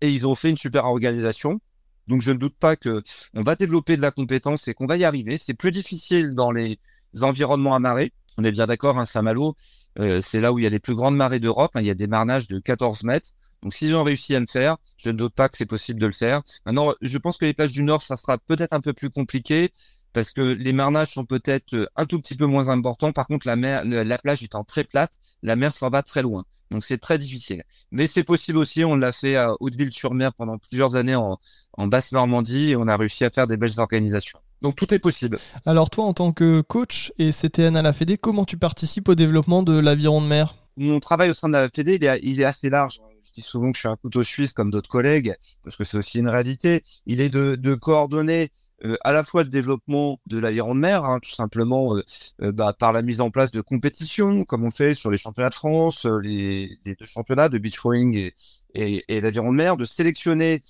et 0.00 0.10
ils 0.10 0.26
ont 0.26 0.34
fait 0.34 0.50
une 0.50 0.56
super 0.56 0.84
organisation. 0.84 1.60
Donc 2.06 2.20
je 2.20 2.32
ne 2.32 2.38
doute 2.38 2.56
pas 2.58 2.76
que 2.76 3.02
on 3.34 3.40
va 3.40 3.56
développer 3.56 3.96
de 3.96 4.02
la 4.02 4.10
compétence 4.10 4.68
et 4.68 4.74
qu'on 4.74 4.86
va 4.86 4.96
y 4.96 5.04
arriver. 5.04 5.38
C'est 5.38 5.54
plus 5.54 5.70
difficile 5.70 6.34
dans 6.34 6.50
les 6.50 6.78
environnements 7.22 7.74
à 7.74 7.78
marée. 7.78 8.12
On 8.36 8.44
est 8.44 8.52
bien 8.52 8.66
d'accord, 8.66 8.98
hein, 8.98 9.04
Saint-Malo, 9.04 9.54
euh, 9.98 10.20
c'est 10.20 10.40
là 10.40 10.52
où 10.52 10.58
il 10.58 10.62
y 10.64 10.66
a 10.66 10.70
les 10.70 10.80
plus 10.80 10.94
grandes 10.94 11.16
marées 11.16 11.40
d'Europe. 11.40 11.72
Hein. 11.74 11.80
il 11.80 11.86
y 11.86 11.90
a 11.90 11.94
des 11.94 12.06
marnages 12.06 12.48
de 12.48 12.58
14 12.58 13.04
mètres. 13.04 13.30
Donc, 13.62 13.72
s'ils 13.72 13.94
ont 13.94 14.02
réussi 14.02 14.34
à 14.34 14.40
le 14.40 14.46
faire, 14.46 14.76
je 14.98 15.10
ne 15.10 15.16
doute 15.16 15.34
pas 15.34 15.48
que 15.48 15.56
c'est 15.56 15.66
possible 15.66 16.00
de 16.00 16.06
le 16.06 16.12
faire. 16.12 16.42
Maintenant, 16.66 16.92
je 17.00 17.18
pense 17.18 17.38
que 17.38 17.46
les 17.46 17.54
plages 17.54 17.72
du 17.72 17.82
Nord, 17.82 18.02
ça 18.02 18.16
sera 18.16 18.36
peut-être 18.38 18.72
un 18.72 18.80
peu 18.80 18.92
plus 18.92 19.10
compliqué 19.10 19.72
parce 20.12 20.30
que 20.30 20.40
les 20.40 20.72
marnages 20.72 21.08
sont 21.08 21.24
peut-être 21.24 21.74
euh, 21.74 21.86
un 21.96 22.06
tout 22.06 22.20
petit 22.20 22.36
peu 22.36 22.46
moins 22.46 22.68
importants. 22.68 23.12
Par 23.12 23.26
contre, 23.26 23.46
la 23.46 23.56
mer, 23.56 23.84
la 23.84 24.18
plage 24.18 24.42
étant 24.42 24.64
très 24.64 24.84
plate, 24.84 25.14
la 25.42 25.56
mer 25.56 25.72
s'en 25.72 25.90
va 25.90 26.02
très 26.02 26.22
loin. 26.22 26.44
Donc 26.70 26.84
c'est 26.84 26.98
très 26.98 27.18
difficile. 27.18 27.64
Mais 27.90 28.06
c'est 28.06 28.24
possible 28.24 28.58
aussi, 28.58 28.84
on 28.84 28.96
l'a 28.96 29.12
fait 29.12 29.36
à 29.36 29.54
Hauteville-sur-Mer 29.60 30.34
pendant 30.34 30.58
plusieurs 30.58 30.96
années 30.96 31.14
en, 31.14 31.38
en 31.74 31.86
Basse-Normandie 31.86 32.70
et 32.70 32.76
on 32.76 32.88
a 32.88 32.96
réussi 32.96 33.24
à 33.24 33.30
faire 33.30 33.46
des 33.46 33.56
belles 33.56 33.78
organisations. 33.78 34.40
Donc 34.64 34.76
tout 34.76 34.94
est 34.94 34.98
possible. 34.98 35.38
Alors 35.66 35.90
toi, 35.90 36.06
en 36.06 36.14
tant 36.14 36.32
que 36.32 36.62
coach 36.62 37.12
et 37.18 37.32
CTN 37.32 37.76
à 37.76 37.82
la 37.82 37.92
Fédé, 37.92 38.16
comment 38.16 38.46
tu 38.46 38.56
participes 38.56 39.10
au 39.10 39.14
développement 39.14 39.62
de 39.62 39.78
l'aviron 39.78 40.22
de 40.22 40.26
mer? 40.26 40.56
Mon 40.78 41.00
travail 41.00 41.28
au 41.28 41.34
sein 41.34 41.48
de 41.48 41.52
la 41.52 41.68
Fédé, 41.68 41.98
il 42.22 42.40
est, 42.40 42.44
assez 42.44 42.70
large. 42.70 42.98
Je 43.22 43.30
dis 43.34 43.42
souvent 43.42 43.70
que 43.72 43.76
je 43.76 43.80
suis 43.80 43.88
un 43.88 43.96
couteau 43.96 44.22
suisse 44.22 44.54
comme 44.54 44.70
d'autres 44.70 44.88
collègues, 44.88 45.34
parce 45.64 45.76
que 45.76 45.84
c'est 45.84 45.98
aussi 45.98 46.18
une 46.18 46.30
réalité. 46.30 46.82
Il 47.04 47.20
est 47.20 47.28
de, 47.28 47.74
coordonner 47.74 48.52
euh, 48.84 48.96
à 49.02 49.12
la 49.12 49.24
fois 49.24 49.44
le 49.44 49.48
développement 49.48 50.20
de 50.26 50.38
l'aviron 50.38 50.74
de 50.74 50.80
mer, 50.80 51.04
hein, 51.04 51.18
tout 51.20 51.30
simplement 51.30 51.96
euh, 51.96 52.02
euh, 52.42 52.52
bah, 52.52 52.74
par 52.78 52.92
la 52.92 53.02
mise 53.02 53.20
en 53.20 53.30
place 53.30 53.50
de 53.50 53.60
compétitions, 53.60 54.44
comme 54.44 54.64
on 54.64 54.70
fait 54.70 54.94
sur 54.94 55.10
les 55.10 55.16
championnats 55.16 55.50
de 55.50 55.54
France, 55.54 56.04
les, 56.22 56.78
deux 56.84 57.06
championnats 57.06 57.48
de 57.48 57.58
beach 57.58 57.78
rowing 57.78 58.14
et, 58.16 58.34
et, 58.74 59.04
et 59.08 59.20
l'aviron 59.20 59.52
de 59.52 59.56
mer, 59.56 59.76
de 59.76 59.84
sélectionner 59.84 60.62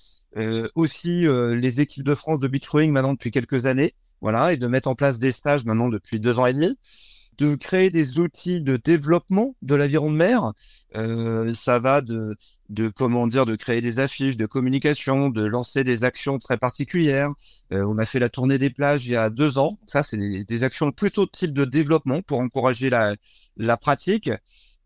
aussi 0.75 1.25
les 1.25 1.79
équipes 1.79 2.03
de 2.03 2.13
France 2.13 2.41
de 2.41 2.49
beach 2.49 2.67
rowing 2.67 2.91
maintenant 2.91 3.13
depuis 3.13 3.31
quelques 3.31 3.67
années, 3.67 3.93
voilà, 4.19 4.51
et 4.51 4.57
de 4.57 4.67
mettre 4.67 4.89
en 4.89 4.95
place 4.95 5.17
des 5.17 5.31
stages 5.31 5.63
maintenant 5.63 5.87
depuis 5.87 6.19
deux 6.19 6.39
ans 6.39 6.45
et 6.45 6.51
demi, 6.53 6.77
de 7.37 7.55
créer 7.55 7.89
des 7.89 8.19
outils 8.19 8.61
de 8.61 8.77
développement 8.77 9.55
de 9.61 9.75
l'aviron 9.75 10.11
de 10.11 10.15
mer. 10.17 10.53
Euh, 10.95 11.53
ça 11.53 11.79
va 11.79 12.01
de, 12.01 12.35
de 12.69 12.87
comment 12.89 13.27
dire, 13.27 13.45
de 13.45 13.55
créer 13.55 13.81
des 13.81 13.99
affiches 13.99 14.37
de 14.37 14.45
communication, 14.45 15.29
de 15.29 15.43
lancer 15.45 15.83
des 15.83 16.03
actions 16.03 16.39
très 16.39 16.57
particulières. 16.57 17.31
Euh, 17.73 17.85
on 17.85 17.97
a 17.97 18.05
fait 18.05 18.19
la 18.19 18.29
tournée 18.29 18.57
des 18.57 18.69
plages 18.69 19.05
il 19.05 19.11
y 19.11 19.15
a 19.15 19.29
deux 19.29 19.57
ans. 19.57 19.77
Ça, 19.87 20.03
c'est 20.03 20.17
des, 20.17 20.63
actions 20.63 20.91
plutôt 20.91 21.25
de 21.25 21.31
type 21.31 21.53
de 21.53 21.65
développement 21.65 22.21
pour 22.21 22.39
encourager 22.39 22.89
la, 22.89 23.15
la 23.57 23.77
pratique. 23.77 24.29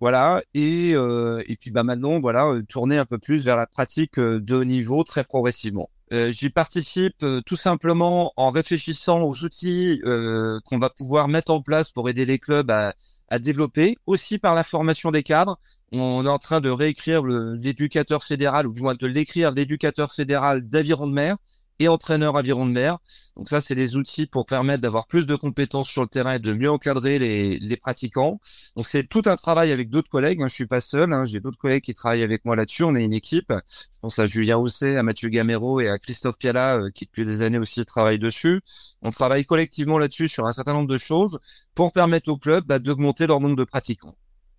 Voilà, 0.01 0.41
et, 0.53 0.93
euh, 0.95 1.43
et 1.47 1.57
puis 1.57 1.71
bah 1.71 1.83
maintenant, 1.83 2.21
voilà, 2.21 2.47
euh, 2.47 2.61
tourner 2.63 2.97
un 2.97 3.05
peu 3.05 3.17
plus 3.17 3.43
vers 3.43 3.57
la 3.57 3.67
pratique 3.67 4.17
de 4.17 4.55
haut 4.55 4.63
niveau 4.63 5.03
très 5.03 5.25
progressivement. 5.25 5.89
J'y 6.11 6.49
participe 6.49 7.23
tout 7.45 7.55
simplement 7.55 8.33
en 8.35 8.49
réfléchissant 8.49 9.21
aux 9.21 9.43
outils 9.43 10.01
qu'on 10.03 10.79
va 10.79 10.89
pouvoir 10.89 11.27
mettre 11.27 11.51
en 11.51 11.61
place 11.61 11.91
pour 11.91 12.09
aider 12.09 12.25
les 12.25 12.39
clubs 12.39 12.71
à, 12.71 12.93
à, 13.29 13.37
développer, 13.37 13.95
aussi 14.07 14.39
par 14.39 14.55
la 14.55 14.63
formation 14.63 15.11
des 15.11 15.23
cadres. 15.23 15.59
On 15.91 16.25
est 16.25 16.29
en 16.29 16.39
train 16.39 16.61
de 16.61 16.69
réécrire 16.69 17.23
l'éducateur 17.23 18.23
fédéral, 18.23 18.67
ou 18.67 18.73
du 18.73 18.81
moins 18.81 18.95
de 18.95 19.07
l'écrire 19.07 19.51
l'éducateur 19.51 20.11
fédéral 20.11 20.67
d'aviron 20.67 21.07
de 21.07 21.13
mer, 21.13 21.37
et 21.79 21.87
entraîneur 21.87 22.37
aviron 22.37 22.65
de 22.65 22.71
mer. 22.71 22.99
Donc 23.35 23.47
ça, 23.47 23.61
c'est 23.61 23.75
des 23.75 23.95
outils 23.95 24.25
pour 24.25 24.45
permettre 24.45 24.81
d'avoir 24.81 25.07
plus 25.07 25.25
de 25.25 25.35
compétences 25.35 25.89
sur 25.89 26.01
le 26.01 26.07
terrain 26.07 26.33
et 26.33 26.39
de 26.39 26.53
mieux 26.53 26.69
encadrer 26.69 27.19
les, 27.19 27.57
les 27.57 27.77
pratiquants. 27.77 28.39
Donc 28.75 28.85
c'est 28.85 29.07
tout 29.07 29.21
un 29.25 29.37
travail 29.37 29.71
avec 29.71 29.89
d'autres 29.89 30.09
collègues. 30.09 30.41
Hein. 30.41 30.47
Je 30.47 30.53
suis 30.53 30.67
pas 30.67 30.81
seul. 30.81 31.13
Hein. 31.13 31.25
J'ai 31.25 31.39
d'autres 31.39 31.57
collègues 31.57 31.83
qui 31.83 31.93
travaillent 31.93 32.23
avec 32.23 32.43
moi 32.45 32.55
là-dessus. 32.55 32.83
On 32.83 32.95
est 32.95 33.03
une 33.03 33.13
équipe. 33.13 33.51
Je 33.51 33.99
pense 34.01 34.19
à 34.19 34.25
Julien 34.25 34.57
Housset, 34.57 34.97
à 34.97 35.03
Mathieu 35.03 35.29
Gamero 35.29 35.79
et 35.79 35.89
à 35.89 35.97
Christophe 35.99 36.37
Piala 36.37 36.77
euh, 36.77 36.89
qui 36.91 37.05
depuis 37.05 37.23
des 37.23 37.41
années 37.41 37.57
aussi 37.57 37.85
travaillent 37.85 38.19
dessus. 38.19 38.61
On 39.01 39.11
travaille 39.11 39.45
collectivement 39.45 39.97
là-dessus 39.97 40.27
sur 40.27 40.45
un 40.45 40.51
certain 40.51 40.73
nombre 40.73 40.89
de 40.89 40.97
choses 40.97 41.39
pour 41.75 41.93
permettre 41.93 42.29
au 42.29 42.37
club 42.37 42.65
bah, 42.65 42.79
d'augmenter 42.79 43.27
leur 43.27 43.39
nombre 43.39 43.55
de 43.55 43.63
pratiquants. 43.63 44.15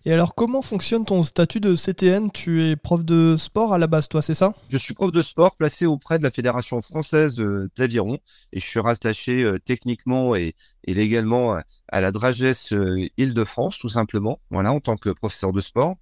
Et 0.06 0.12
alors, 0.12 0.34
comment 0.34 0.62
fonctionne 0.62 1.04
ton 1.04 1.22
statut 1.22 1.60
de 1.60 1.76
CTN 1.76 2.30
Tu 2.30 2.62
es 2.64 2.76
prof 2.76 3.04
de 3.04 3.36
sport 3.38 3.74
à 3.74 3.78
la 3.78 3.86
base, 3.86 4.08
toi, 4.08 4.22
c'est 4.22 4.34
ça? 4.34 4.54
Je 4.70 4.78
suis 4.78 4.94
prof 4.94 5.12
de 5.12 5.20
sport 5.20 5.56
placé 5.56 5.84
auprès 5.84 6.18
de 6.18 6.22
la 6.22 6.30
Fédération 6.30 6.80
française 6.80 7.38
euh, 7.38 7.68
d'aviron 7.76 8.18
et 8.54 8.60
je 8.60 8.66
suis 8.66 8.80
rattaché 8.80 9.44
euh, 9.44 9.58
techniquement 9.58 10.34
et, 10.34 10.54
légalement 10.86 11.58
à 11.88 12.00
la 12.00 12.12
Dragesse 12.12 12.72
euh, 12.72 13.06
Île-de-France, 13.18 13.78
tout 13.78 13.90
simplement, 13.90 14.40
voilà, 14.50 14.72
en 14.72 14.80
tant 14.80 14.96
que 14.96 15.10
professeur 15.10 15.52
de 15.52 15.60
sport. 15.60 15.96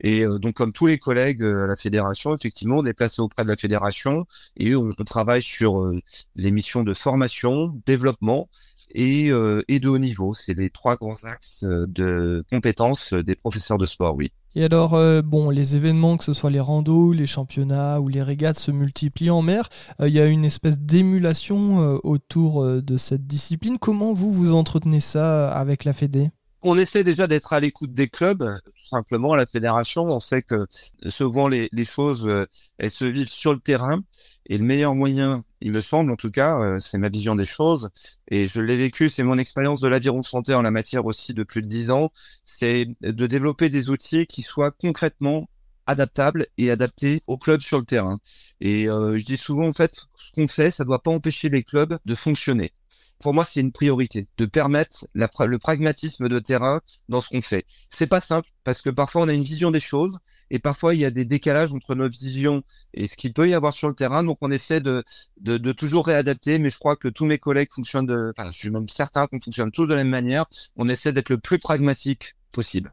Et 0.00 0.24
donc, 0.40 0.54
comme 0.54 0.72
tous 0.72 0.86
les 0.86 0.98
collègues 0.98 1.42
à 1.42 1.66
la 1.66 1.76
fédération, 1.76 2.34
effectivement, 2.34 2.76
on 2.78 2.84
est 2.84 2.92
placé 2.92 3.20
auprès 3.20 3.42
de 3.42 3.48
la 3.48 3.56
fédération 3.56 4.26
et 4.56 4.74
on, 4.76 4.92
travaille 4.92 5.42
sur 5.42 5.92
les 6.36 6.50
missions 6.50 6.84
de 6.84 6.94
formation, 6.94 7.74
développement 7.86 8.48
et, 8.90 9.30
de 9.30 9.88
haut 9.88 9.98
niveau. 9.98 10.34
C'est 10.34 10.54
les 10.54 10.70
trois 10.70 10.96
grands 10.96 11.24
axes 11.24 11.64
de 11.64 12.44
compétences 12.50 13.12
des 13.12 13.34
professeurs 13.34 13.78
de 13.78 13.86
sport, 13.86 14.14
oui. 14.14 14.30
Et 14.54 14.64
alors, 14.64 14.94
euh, 14.94 15.22
bon, 15.22 15.50
les 15.50 15.76
événements, 15.76 16.16
que 16.16 16.24
ce 16.24 16.32
soit 16.32 16.50
les 16.50 16.58
randos, 16.58 17.12
les 17.12 17.26
championnats 17.26 18.00
ou 18.00 18.08
les 18.08 18.22
régates, 18.22 18.58
se 18.58 18.72
multiplient 18.72 19.30
en 19.30 19.40
mer. 19.40 19.68
Euh, 20.00 20.08
il 20.08 20.14
y 20.14 20.20
a 20.20 20.26
une 20.26 20.44
espèce 20.44 20.80
d'émulation 20.80 21.80
euh, 21.80 21.98
autour 22.02 22.66
de 22.66 22.96
cette 22.96 23.26
discipline. 23.26 23.78
Comment 23.78 24.14
vous 24.14 24.32
vous 24.32 24.52
entretenez 24.52 25.00
ça 25.00 25.52
avec 25.52 25.84
la 25.84 25.92
Fédé? 25.92 26.30
On 26.62 26.76
essaie 26.78 27.04
déjà 27.04 27.26
d'être 27.26 27.52
à 27.52 27.60
l'écoute 27.60 27.92
des 27.94 28.08
clubs, 28.08 28.44
tout 28.64 28.86
simplement 28.88 29.32
à 29.32 29.36
la 29.36 29.46
fédération. 29.46 30.04
On 30.04 30.20
sait 30.20 30.42
que 30.42 30.66
souvent 31.08 31.48
les, 31.48 31.68
les 31.72 31.84
choses, 31.84 32.28
elles 32.78 32.90
se 32.90 33.04
vivent 33.04 33.28
sur 33.28 33.52
le 33.54 33.60
terrain. 33.60 34.02
Et 34.50 34.56
le 34.56 34.64
meilleur 34.64 34.94
moyen, 34.94 35.44
il 35.60 35.72
me 35.72 35.80
semble 35.82 36.10
en 36.10 36.16
tout 36.16 36.30
cas, 36.30 36.78
c'est 36.80 36.96
ma 36.96 37.10
vision 37.10 37.34
des 37.34 37.44
choses, 37.44 37.90
et 38.28 38.46
je 38.46 38.60
l'ai 38.60 38.78
vécu, 38.78 39.10
c'est 39.10 39.22
mon 39.22 39.36
expérience 39.36 39.80
de 39.82 39.88
l'aviron 39.88 40.22
santé 40.22 40.54
en 40.54 40.62
la 40.62 40.70
matière 40.70 41.04
aussi 41.04 41.34
de 41.34 41.42
plus 41.42 41.60
de 41.60 41.66
dix 41.66 41.90
ans, 41.90 42.12
c'est 42.46 42.86
de 43.02 43.26
développer 43.26 43.68
des 43.68 43.90
outils 43.90 44.26
qui 44.26 44.40
soient 44.40 44.70
concrètement 44.70 45.50
adaptables 45.86 46.46
et 46.56 46.70
adaptés 46.70 47.22
aux 47.26 47.36
clubs 47.36 47.60
sur 47.60 47.78
le 47.78 47.84
terrain. 47.84 48.20
Et 48.60 48.84
je 48.86 49.22
dis 49.24 49.36
souvent, 49.36 49.68
en 49.68 49.72
fait, 49.74 49.94
ce 50.16 50.32
qu'on 50.32 50.48
fait, 50.48 50.70
ça 50.70 50.84
ne 50.84 50.86
doit 50.86 51.02
pas 51.02 51.10
empêcher 51.10 51.50
les 51.50 51.62
clubs 51.62 51.98
de 52.06 52.14
fonctionner 52.14 52.72
pour 53.20 53.34
moi, 53.34 53.44
c'est 53.44 53.60
une 53.60 53.72
priorité 53.72 54.28
de 54.38 54.46
permettre 54.46 55.06
le 55.14 55.58
pragmatisme 55.58 56.28
de 56.28 56.38
terrain 56.38 56.80
dans 57.08 57.20
ce 57.20 57.28
qu'on 57.28 57.42
fait. 57.42 57.66
C'est 57.90 58.06
pas 58.06 58.20
simple 58.20 58.48
parce 58.64 58.80
que 58.80 58.90
parfois 58.90 59.22
on 59.22 59.28
a 59.28 59.32
une 59.32 59.42
vision 59.42 59.70
des 59.70 59.80
choses 59.80 60.18
et 60.50 60.58
parfois 60.58 60.94
il 60.94 61.00
y 61.00 61.04
a 61.04 61.10
des 61.10 61.24
décalages 61.24 61.72
entre 61.72 61.94
notre 61.94 62.16
vision 62.16 62.62
et 62.94 63.06
ce 63.06 63.16
qu'il 63.16 63.32
peut 63.32 63.48
y 63.48 63.54
avoir 63.54 63.72
sur 63.72 63.88
le 63.88 63.94
terrain. 63.94 64.22
Donc 64.22 64.38
on 64.40 64.50
essaie 64.50 64.80
de, 64.80 65.02
toujours 65.72 66.06
réadapter, 66.06 66.58
mais 66.58 66.70
je 66.70 66.78
crois 66.78 66.96
que 66.96 67.08
tous 67.08 67.24
mes 67.24 67.38
collègues 67.38 67.72
fonctionnent 67.72 68.06
de, 68.06 68.32
enfin, 68.36 68.50
je 68.52 68.58
suis 68.58 68.70
même 68.70 68.88
certain 68.88 69.26
qu'on 69.26 69.40
fonctionne 69.40 69.72
tous 69.72 69.86
de 69.86 69.94
la 69.94 70.04
même 70.04 70.10
manière. 70.10 70.46
On 70.76 70.88
essaie 70.88 71.12
d'être 71.12 71.30
le 71.30 71.38
plus 71.38 71.58
pragmatique 71.58 72.36
possible. 72.52 72.92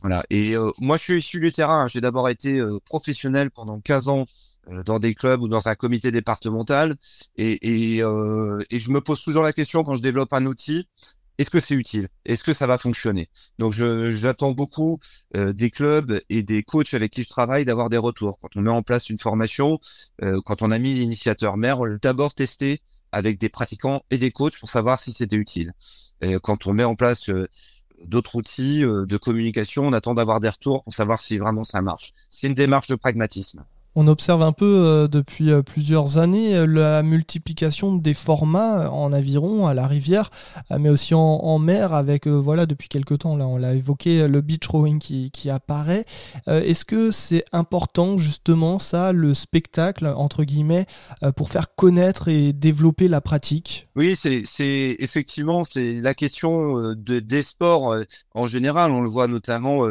Voilà. 0.00 0.24
Et 0.30 0.56
euh, 0.56 0.70
moi, 0.78 0.96
je 0.96 1.02
suis 1.02 1.18
issu 1.18 1.40
du 1.40 1.52
terrain. 1.52 1.86
J'ai 1.86 2.00
d'abord 2.00 2.28
été 2.28 2.58
euh, 2.58 2.78
professionnel 2.86 3.50
pendant 3.50 3.80
15 3.80 4.08
ans 4.08 4.26
dans 4.84 4.98
des 4.98 5.14
clubs 5.14 5.42
ou 5.42 5.48
dans 5.48 5.68
un 5.68 5.74
comité 5.74 6.10
départemental. 6.10 6.96
Et, 7.36 7.96
et, 7.96 8.02
euh, 8.02 8.62
et, 8.70 8.78
je 8.78 8.90
me 8.90 9.00
pose 9.00 9.22
toujours 9.22 9.42
la 9.42 9.52
question 9.52 9.84
quand 9.84 9.94
je 9.94 10.02
développe 10.02 10.32
un 10.32 10.46
outil, 10.46 10.86
est-ce 11.40 11.48
que 11.48 11.58
c'est 11.58 11.74
utile? 11.74 12.08
Est-ce 12.26 12.44
que 12.44 12.52
ça 12.52 12.66
va 12.66 12.76
fonctionner? 12.76 13.30
Donc 13.58 13.72
j'attends 13.72 14.52
beaucoup 14.52 14.98
euh, 15.36 15.54
des 15.54 15.70
clubs 15.70 16.20
et 16.28 16.42
des 16.42 16.62
coachs 16.62 16.92
avec 16.92 17.12
qui 17.12 17.22
je 17.22 17.30
travaille 17.30 17.64
d'avoir 17.64 17.88
des 17.88 17.96
retours. 17.96 18.38
Quand 18.38 18.50
on 18.56 18.60
met 18.60 18.70
en 18.70 18.82
place 18.82 19.08
une 19.08 19.16
formation, 19.16 19.78
euh, 20.22 20.38
quand 20.44 20.60
on 20.60 20.70
a 20.70 20.78
mis 20.78 20.92
l'initiateur 20.92 21.56
mère, 21.56 21.80
on 21.80 21.84
l'a 21.84 21.96
d'abord 21.96 22.34
testé 22.34 22.82
avec 23.10 23.38
des 23.38 23.48
pratiquants 23.48 24.02
et 24.10 24.18
des 24.18 24.32
coachs 24.32 24.58
pour 24.60 24.68
savoir 24.68 25.00
si 25.00 25.12
c'était 25.12 25.36
utile. 25.36 25.72
Et 26.20 26.36
quand 26.42 26.66
on 26.66 26.74
met 26.74 26.84
en 26.84 26.94
place 26.94 27.30
euh, 27.30 27.48
d'autres 28.04 28.36
outils 28.36 28.82
de 28.82 29.16
communication, 29.16 29.86
on 29.86 29.94
attend 29.94 30.12
d'avoir 30.12 30.40
des 30.40 30.50
retours 30.50 30.84
pour 30.84 30.92
savoir 30.92 31.18
si 31.18 31.38
vraiment 31.38 31.64
ça 31.64 31.80
marche. 31.80 32.12
C'est 32.28 32.48
une 32.48 32.54
démarche 32.54 32.88
de 32.88 32.96
pragmatisme. 32.96 33.64
On 33.96 34.06
observe 34.06 34.42
un 34.42 34.52
peu 34.52 34.64
euh, 34.64 35.08
depuis 35.08 35.50
euh, 35.50 35.62
plusieurs 35.62 36.18
années 36.18 36.56
euh, 36.56 36.64
la 36.64 37.02
multiplication 37.02 37.96
des 37.96 38.14
formats 38.14 38.88
en 38.90 39.12
aviron, 39.12 39.66
à 39.66 39.74
la 39.74 39.86
rivière, 39.88 40.30
mais 40.78 40.88
aussi 40.88 41.14
en, 41.14 41.58
mer, 41.58 41.92
avec, 41.92 42.26
voilà, 42.26 42.66
depuis 42.66 42.88
quelques 42.88 43.18
temps, 43.18 43.36
là, 43.36 43.46
on 43.46 43.56
l'a 43.56 43.74
évoqué, 43.74 44.28
le 44.28 44.40
beach 44.40 44.66
rowing 44.68 44.98
qui, 44.98 45.50
apparaît. 45.50 46.04
Est-ce 46.46 46.84
que 46.84 47.10
c'est 47.10 47.44
important, 47.52 48.18
justement, 48.18 48.78
ça, 48.78 49.12
le 49.12 49.34
spectacle, 49.34 50.06
entre 50.06 50.44
guillemets, 50.44 50.86
pour 51.36 51.50
faire 51.50 51.74
connaître 51.74 52.28
et 52.28 52.52
développer 52.52 53.08
la 53.08 53.20
pratique? 53.20 53.88
Oui, 53.96 54.14
c'est 54.16 54.96
effectivement, 54.98 55.64
c'est 55.64 55.94
la 55.94 56.14
question 56.14 56.94
de, 56.94 57.18
des 57.18 57.42
sports 57.42 57.96
en 58.34 58.46
général. 58.46 58.92
On 58.92 59.00
le 59.00 59.08
voit 59.08 59.26
notamment 59.26 59.84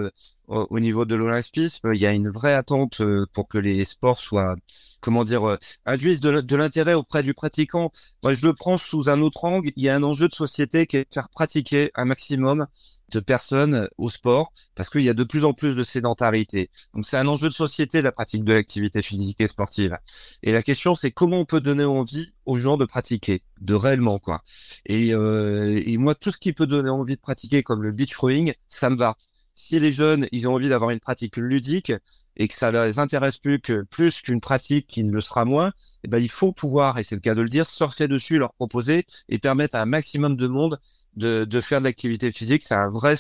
au, 0.50 0.80
niveau 0.80 1.06
de 1.06 1.16
l'olympisme, 1.16 1.92
il 1.94 2.02
y 2.02 2.06
a 2.06 2.12
une 2.12 2.30
vraie 2.30 2.54
attente 2.54 3.02
euh, 3.02 3.26
pour 3.34 3.48
que 3.48 3.58
les 3.58 3.86
sports 3.86 4.20
soient, 4.20 4.56
comment 5.00 5.24
dire, 5.24 5.48
euh, 5.48 5.58
induisent 5.86 6.22
de 6.22 6.56
l'intérêt 6.56 6.96
auprès 6.96 7.24
du 7.24 7.34
pratiquant. 7.34 7.92
Moi, 8.24 8.34
je 8.34 8.46
le 8.46 8.54
prends 8.54 8.78
sous 8.78 9.10
un 9.10 9.22
autre 9.22 9.46
angle. 9.46 9.72
Il 9.76 9.84
y 9.84 9.90
a 9.90 9.96
un 9.96 10.04
enjeu 10.04 10.28
de 10.28 10.34
société 10.34 10.88
qui 10.88 10.98
est 10.98 11.10
de 11.10 11.14
faire 11.14 11.30
pratiquer 11.30 11.92
un 11.96 12.06
maximum 12.06 12.68
de 13.12 13.20
personnes 13.20 13.90
au 13.98 14.10
sport 14.10 14.54
parce 14.76 14.90
qu'il 14.90 15.02
y 15.02 15.10
a 15.10 15.14
de 15.14 15.24
plus 15.24 15.46
en 15.46 15.54
plus 15.54 15.76
de 15.76 15.84
sédentarité. 15.84 16.70
Donc 16.94 17.06
c'est 17.06 17.18
un 17.18 17.28
enjeu 17.28 17.50
de 17.50 17.54
société 17.54 18.02
la 18.02 18.12
pratique 18.12 18.44
de 18.44 18.54
l'activité 18.54 19.02
physique 19.02 19.42
et 19.42 19.48
sportive. 19.48 19.98
Et 20.44 20.52
la 20.52 20.64
question 20.64 20.96
c'est 20.96 21.12
comment 21.12 21.40
on 21.40 21.46
peut 21.46 21.62
donner 21.62 21.86
envie 21.86 22.32
aux 22.46 22.58
gens 22.58 22.78
de 22.78 22.86
pratiquer, 22.86 23.42
de 23.62 23.74
réellement 23.74 24.20
quoi. 24.20 24.44
Et, 24.86 25.14
euh, 25.14 25.82
et 25.86 25.98
moi 25.98 26.16
tout 26.16 26.32
ce 26.32 26.38
qui 26.38 26.54
peut 26.54 26.68
donner 26.68 26.90
envie 26.90 27.16
de 27.16 27.22
pratiquer 27.22 27.64
comme 27.64 27.84
le 27.84 27.92
beach 27.92 28.16
rowing, 28.16 28.54
ça 28.68 28.90
me 28.90 28.96
va 28.96 29.18
si 29.60 29.80
les 29.80 29.92
jeunes, 29.92 30.28
ils 30.32 30.48
ont 30.48 30.54
envie 30.54 30.70
d'avoir 30.70 30.90
une 30.92 31.00
pratique 31.00 31.38
ludique 31.38 31.92
et 32.40 32.48
que 32.48 32.56
ça 32.56 32.72
les 32.72 32.98
intéresse 32.98 33.38
plus 33.38 34.22
qu'une 34.22 34.42
pratique 34.42 34.88
qui 34.88 35.04
ne 35.04 35.12
le 35.12 35.22
sera 35.22 35.46
moins, 35.46 35.72
eh 36.04 36.08
ben 36.08 36.18
il 36.18 36.30
faut 36.30 36.54
pouvoir, 36.54 36.98
et 36.98 37.04
c'est 37.04 37.16
le 37.16 37.22
cas 37.22 37.36
de 37.36 37.42
le 37.42 37.50
dire, 37.50 37.68
surfer 37.68 38.08
dessus, 38.08 38.40
leur 38.40 38.54
proposer 38.54 39.06
et 39.28 39.38
permettre 39.38 39.76
à 39.76 39.82
un 39.82 39.86
maximum 39.86 40.38
de 40.38 40.48
monde 40.48 40.80
de, 41.20 41.62
faire 41.62 41.80
de 41.80 41.86
l'activité 41.86 42.32
physique. 42.32 42.64
C'est 42.66 42.76
un 42.76 42.90
vrai 42.90 43.16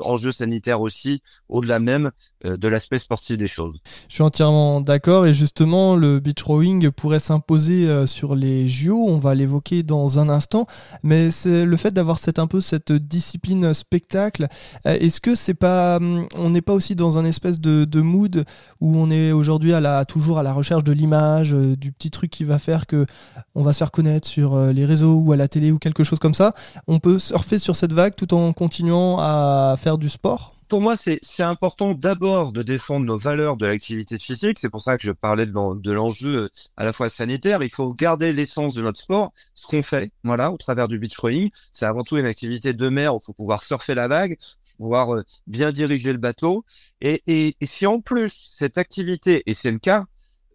enjeu 0.00 0.32
sanitaire 0.32 0.80
aussi, 0.80 1.22
au-delà 1.48 1.78
même 1.78 2.10
euh, 2.44 2.56
de 2.56 2.68
l'aspect 2.68 2.98
sportif 2.98 3.38
des 3.38 3.46
choses. 3.46 3.78
Je 4.08 4.14
suis 4.14 4.22
entièrement 4.22 4.80
d'accord 4.80 5.26
et 5.26 5.34
justement 5.34 5.94
le 5.94 6.20
beach 6.20 6.42
rowing 6.42 6.90
pourrait 6.90 7.20
s'imposer 7.20 7.88
euh, 7.88 8.06
sur 8.06 8.34
les 8.34 8.66
JO, 8.66 9.06
on 9.08 9.18
va 9.18 9.34
l'évoquer 9.34 9.82
dans 9.82 10.18
un 10.18 10.28
instant, 10.28 10.66
mais 11.02 11.30
c'est 11.30 11.64
le 11.64 11.76
fait 11.76 11.92
d'avoir 11.92 12.18
un 12.36 12.46
peu 12.46 12.60
cette 12.60 12.92
discipline 12.92 13.72
spectacle. 13.72 14.48
Euh, 14.86 14.96
est-ce 14.98 15.20
que 15.20 15.34
c'est 15.34 15.54
pas 15.54 15.96
hum, 15.96 16.26
on 16.36 16.50
n'est 16.50 16.62
pas 16.62 16.72
aussi 16.72 16.96
dans 16.96 17.18
un 17.18 17.24
espèce 17.24 17.60
de 17.60 18.00
mood 18.00 18.44
où 18.80 18.96
on 18.96 19.10
est 19.10 19.32
aujourd'hui 19.32 19.72
à 19.72 19.80
la 19.80 20.04
toujours 20.04 20.38
à 20.38 20.42
la 20.42 20.52
recherche 20.52 20.84
de 20.84 20.92
l'image, 20.92 21.52
du 21.52 21.92
petit 21.92 22.10
truc 22.10 22.30
qui 22.30 22.44
va 22.44 22.58
faire 22.58 22.86
que 22.86 23.06
on 23.54 23.62
va 23.62 23.72
se 23.72 23.78
faire 23.78 23.90
connaître 23.90 24.28
sur 24.28 24.58
les 24.58 24.84
réseaux 24.84 25.14
ou 25.14 25.32
à 25.32 25.36
la 25.36 25.48
télé 25.48 25.70
ou 25.72 25.78
quelque 25.78 26.04
chose 26.04 26.18
comme 26.18 26.34
ça. 26.34 26.54
On 26.86 26.98
peut 26.98 27.18
surfer 27.18 27.58
sur 27.58 27.76
cette 27.76 27.92
vague 27.92 28.14
tout 28.16 28.34
en 28.34 28.52
continuant 28.52 29.18
à 29.20 29.76
faire 29.78 29.98
du 29.98 30.08
sport 30.08 30.54
pour 30.68 30.80
moi, 30.80 30.96
c'est 30.96 31.20
important 31.42 31.94
d'abord 31.94 32.50
de 32.50 32.62
défendre 32.62 33.06
nos 33.06 33.18
valeurs 33.18 33.56
de 33.56 33.66
l'activité 33.66 34.18
physique. 34.18 34.58
C'est 34.58 34.70
pour 34.70 34.80
ça 34.80 34.96
que 34.96 35.04
je 35.04 35.12
parlais 35.12 35.46
de, 35.46 35.92
l'enjeu 35.92 36.34
euh, 36.36 36.48
à 36.76 36.84
la 36.84 36.92
fois 36.92 37.08
sanitaire. 37.08 37.62
Il 37.62 37.70
faut 37.70 37.92
garder 37.94 38.32
l'essence 38.32 38.74
de 38.74 38.82
notre 38.82 38.98
sport, 38.98 39.32
ce 39.54 39.66
qu'on 39.66 39.82
fait, 39.82 40.10
voilà, 40.24 40.50
au 40.50 40.56
travers 40.56 40.88
du 40.88 40.98
beach 40.98 41.16
rowing. 41.18 41.50
C'est 41.72 41.86
avant 41.86 42.02
tout 42.02 42.16
une 42.16 42.26
activité 42.26 42.72
de 42.72 42.88
mer 42.88 43.14
où 43.14 43.18
il 43.22 43.24
faut 43.24 43.32
pouvoir 43.32 43.62
surfer 43.62 43.94
la 43.94 44.08
vague, 44.08 44.36
pouvoir 44.78 45.14
euh, 45.14 45.22
bien 45.46 45.72
diriger 45.72 46.12
le 46.12 46.18
bateau. 46.18 46.64
Et, 47.00 47.22
et, 47.26 47.56
si 47.66 47.86
en 47.86 48.00
plus 48.00 48.52
cette 48.56 48.78
activité, 48.78 49.42
et 49.46 49.54
c'est 49.54 49.70
le 49.70 49.78
cas, 49.78 50.04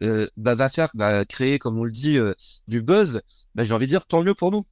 euh, 0.03 0.27
bah, 0.37 0.55
va 0.55 0.69
faire, 0.69 0.89
va 0.93 1.25
créer, 1.25 1.59
comme 1.59 1.77
on 1.79 1.83
le 1.83 1.91
dit, 1.91 2.17
du 2.67 2.81
buzz, 2.81 3.21
bah, 3.55 3.63
j'ai 3.63 3.73
envie 3.73 3.85
de 3.87 3.91
dire 3.91 4.05
tant 4.05 4.23
mieux 4.23 4.35
pour 4.35 4.51
nous 4.51 4.65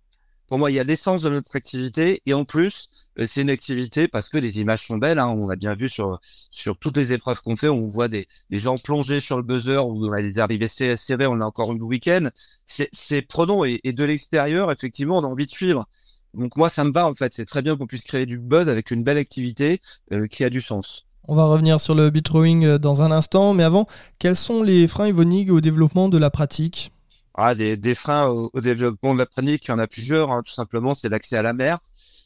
pour 0.47 0.59
moi, 0.59 0.71
il 0.71 0.75
y 0.75 0.79
a 0.79 0.83
l'essence 0.83 1.23
de 1.23 1.29
notre 1.29 1.55
activité 1.57 2.21
et 2.25 2.33
en 2.33 2.45
plus, 2.45 2.89
euh, 3.19 3.25
c'est 3.27 3.41
une 3.41 3.49
activité 3.49 4.07
parce 4.07 4.29
que 4.29 4.37
les 4.37 4.59
images 4.59 4.87
sont 4.87 4.97
belles. 4.97 5.19
Hein, 5.19 5.27
on 5.27 5.49
a 5.49 5.55
bien 5.57 5.73
vu 5.75 5.89
sur 5.89 6.19
sur 6.51 6.77
toutes 6.77 6.95
les 6.97 7.11
épreuves 7.13 7.41
qu'on 7.41 7.57
fait, 7.57 7.67
on 7.67 7.87
voit 7.87 8.07
des, 8.07 8.27
gens 8.51 8.77
plongés 8.77 9.19
sur 9.19 9.37
le 9.37 9.43
buzzer 9.43 9.85
ou 9.85 10.07
on 10.07 10.11
a 10.13 10.21
des 10.21 10.39
arrivées 10.39 10.67
serrées. 10.69 11.27
On 11.27 11.41
a 11.41 11.45
encore 11.45 11.73
une 11.73 11.81
week-end. 11.81 12.29
C'est 12.65 13.21
prenant 13.21 13.65
et, 13.65 13.81
et 13.83 13.93
de 13.93 14.03
l'extérieur, 14.05 14.71
effectivement, 14.71 15.17
on 15.19 15.23
a 15.23 15.27
envie 15.27 15.45
de 15.45 15.51
suivre. 15.51 15.87
Donc 16.33 16.55
moi, 16.55 16.69
ça 16.69 16.83
me 16.83 16.91
va 16.91 17.07
en 17.07 17.13
fait. 17.13 17.33
C'est 17.33 17.45
très 17.45 17.61
bien 17.61 17.75
qu'on 17.75 17.87
puisse 17.87 18.03
créer 18.03 18.25
du 18.25 18.37
buzz 18.37 18.69
avec 18.69 18.91
une 18.91 19.03
belle 19.03 19.17
activité 19.17 19.81
euh, 20.11 20.27
qui 20.27 20.43
a 20.43 20.49
du 20.49 20.61
sens. 20.61 21.05
On 21.29 21.35
va 21.35 21.45
revenir 21.45 21.81
sur 21.81 21.93
le 21.93 22.09
beat 22.09 22.27
rowing 22.29 22.65
euh, 22.65 22.77
dans 22.77 23.01
un 23.01 23.11
instant, 23.11 23.53
mais 23.53 23.63
avant, 23.63 23.85
quels 24.19 24.35
sont 24.35 24.63
les 24.63 24.87
freins 24.87 25.07
Evonig 25.07 25.51
au 25.51 25.59
développement 25.59 26.07
de 26.09 26.17
la 26.17 26.29
pratique? 26.29 26.91
Ah, 27.33 27.53
des, 27.53 27.77
des 27.77 27.95
freins 27.95 28.27
au, 28.29 28.49
développement 28.61 29.13
de 29.13 29.19
la 29.19 29.25
pratique, 29.25 29.65
il 29.65 29.69
y 29.69 29.73
en 29.73 29.79
a 29.79 29.87
plusieurs. 29.87 30.31
Hein. 30.31 30.41
Tout 30.45 30.53
simplement, 30.53 30.93
c'est 30.93 31.09
l'accès 31.09 31.37
à 31.37 31.41
la 31.41 31.53
mer. 31.53 31.79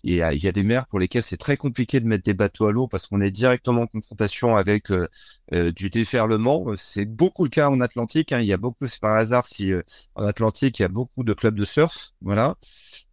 Il 0.04 0.16
y 0.16 0.48
a 0.48 0.52
des 0.52 0.64
mers 0.64 0.88
pour 0.88 1.00
lesquelles 1.00 1.24
c'est 1.24 1.38
très 1.38 1.58
compliqué 1.58 2.00
de 2.00 2.08
mettre 2.08 2.24
des 2.24 2.34
bateaux 2.34 2.66
à 2.66 2.72
l'eau 2.72 2.88
parce 2.88 3.06
qu'on 3.08 3.22
est 3.22 3.30
directement 3.30 3.84
en 3.84 3.88
confrontation 3.88 4.56
avec 4.56 4.92
euh, 4.92 5.08
euh, 5.54 5.72
du 5.72 5.92
déferlement. 5.92 6.66
C'est 6.76 7.06
beaucoup 7.06 7.44
le 7.44 7.50
cas 7.50 7.70
en 7.70 7.82
Atlantique. 7.82 8.32
Hein. 8.32 8.40
Il 8.40 8.48
y 8.48 8.54
a 8.54 8.58
beaucoup, 8.58 8.88
c'est 8.88 9.00
par 9.00 9.16
hasard 9.16 9.46
si 9.46 9.72
euh, 9.72 9.84
en 10.16 10.26
Atlantique 10.26 10.80
il 10.80 10.82
y 10.82 10.86
a 10.86 10.88
beaucoup 10.88 11.24
de 11.24 11.34
clubs 11.34 11.56
de 11.56 11.66
surf. 11.66 12.14
Voilà. 12.22 12.56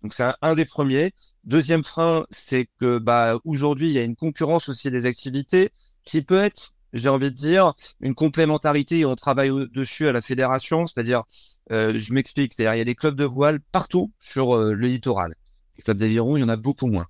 Donc 0.02 0.14
c'est 0.14 0.24
un, 0.40 0.54
des 0.54 0.64
premiers. 0.64 1.12
Deuxième 1.44 1.84
frein, 1.84 2.24
c'est 2.30 2.68
que 2.80 2.98
bah 2.98 3.38
aujourd'hui 3.44 3.88
il 3.88 3.92
y 3.92 3.98
a 3.98 4.02
une 4.02 4.16
concurrence 4.16 4.68
aussi 4.70 4.90
des 4.90 5.04
activités 5.04 5.70
qui 6.04 6.22
peut 6.22 6.38
être 6.38 6.74
j'ai 6.94 7.10
envie 7.10 7.30
de 7.30 7.36
dire, 7.36 7.74
une 8.00 8.14
complémentarité 8.14 9.04
on 9.04 9.14
travaille 9.14 9.50
dessus 9.74 10.08
à 10.08 10.12
la 10.12 10.22
fédération, 10.22 10.86
c'est-à-dire 10.86 11.24
je 11.70 12.12
m'explique, 12.14 12.54
c'est-à-dire 12.54 12.74
il 12.76 12.78
y 12.78 12.80
a 12.80 12.84
des 12.84 12.94
clubs 12.94 13.14
de 13.14 13.24
voile 13.24 13.60
partout 13.72 14.10
sur 14.20 14.56
le 14.56 14.86
littoral. 14.86 15.34
Les 15.78 15.82
clubs 15.84 15.98
d'aviron, 15.98 16.36
il 16.36 16.40
y 16.40 16.44
en 16.44 16.48
a 16.48 16.56
beaucoup 16.56 16.86
moins. 16.86 17.06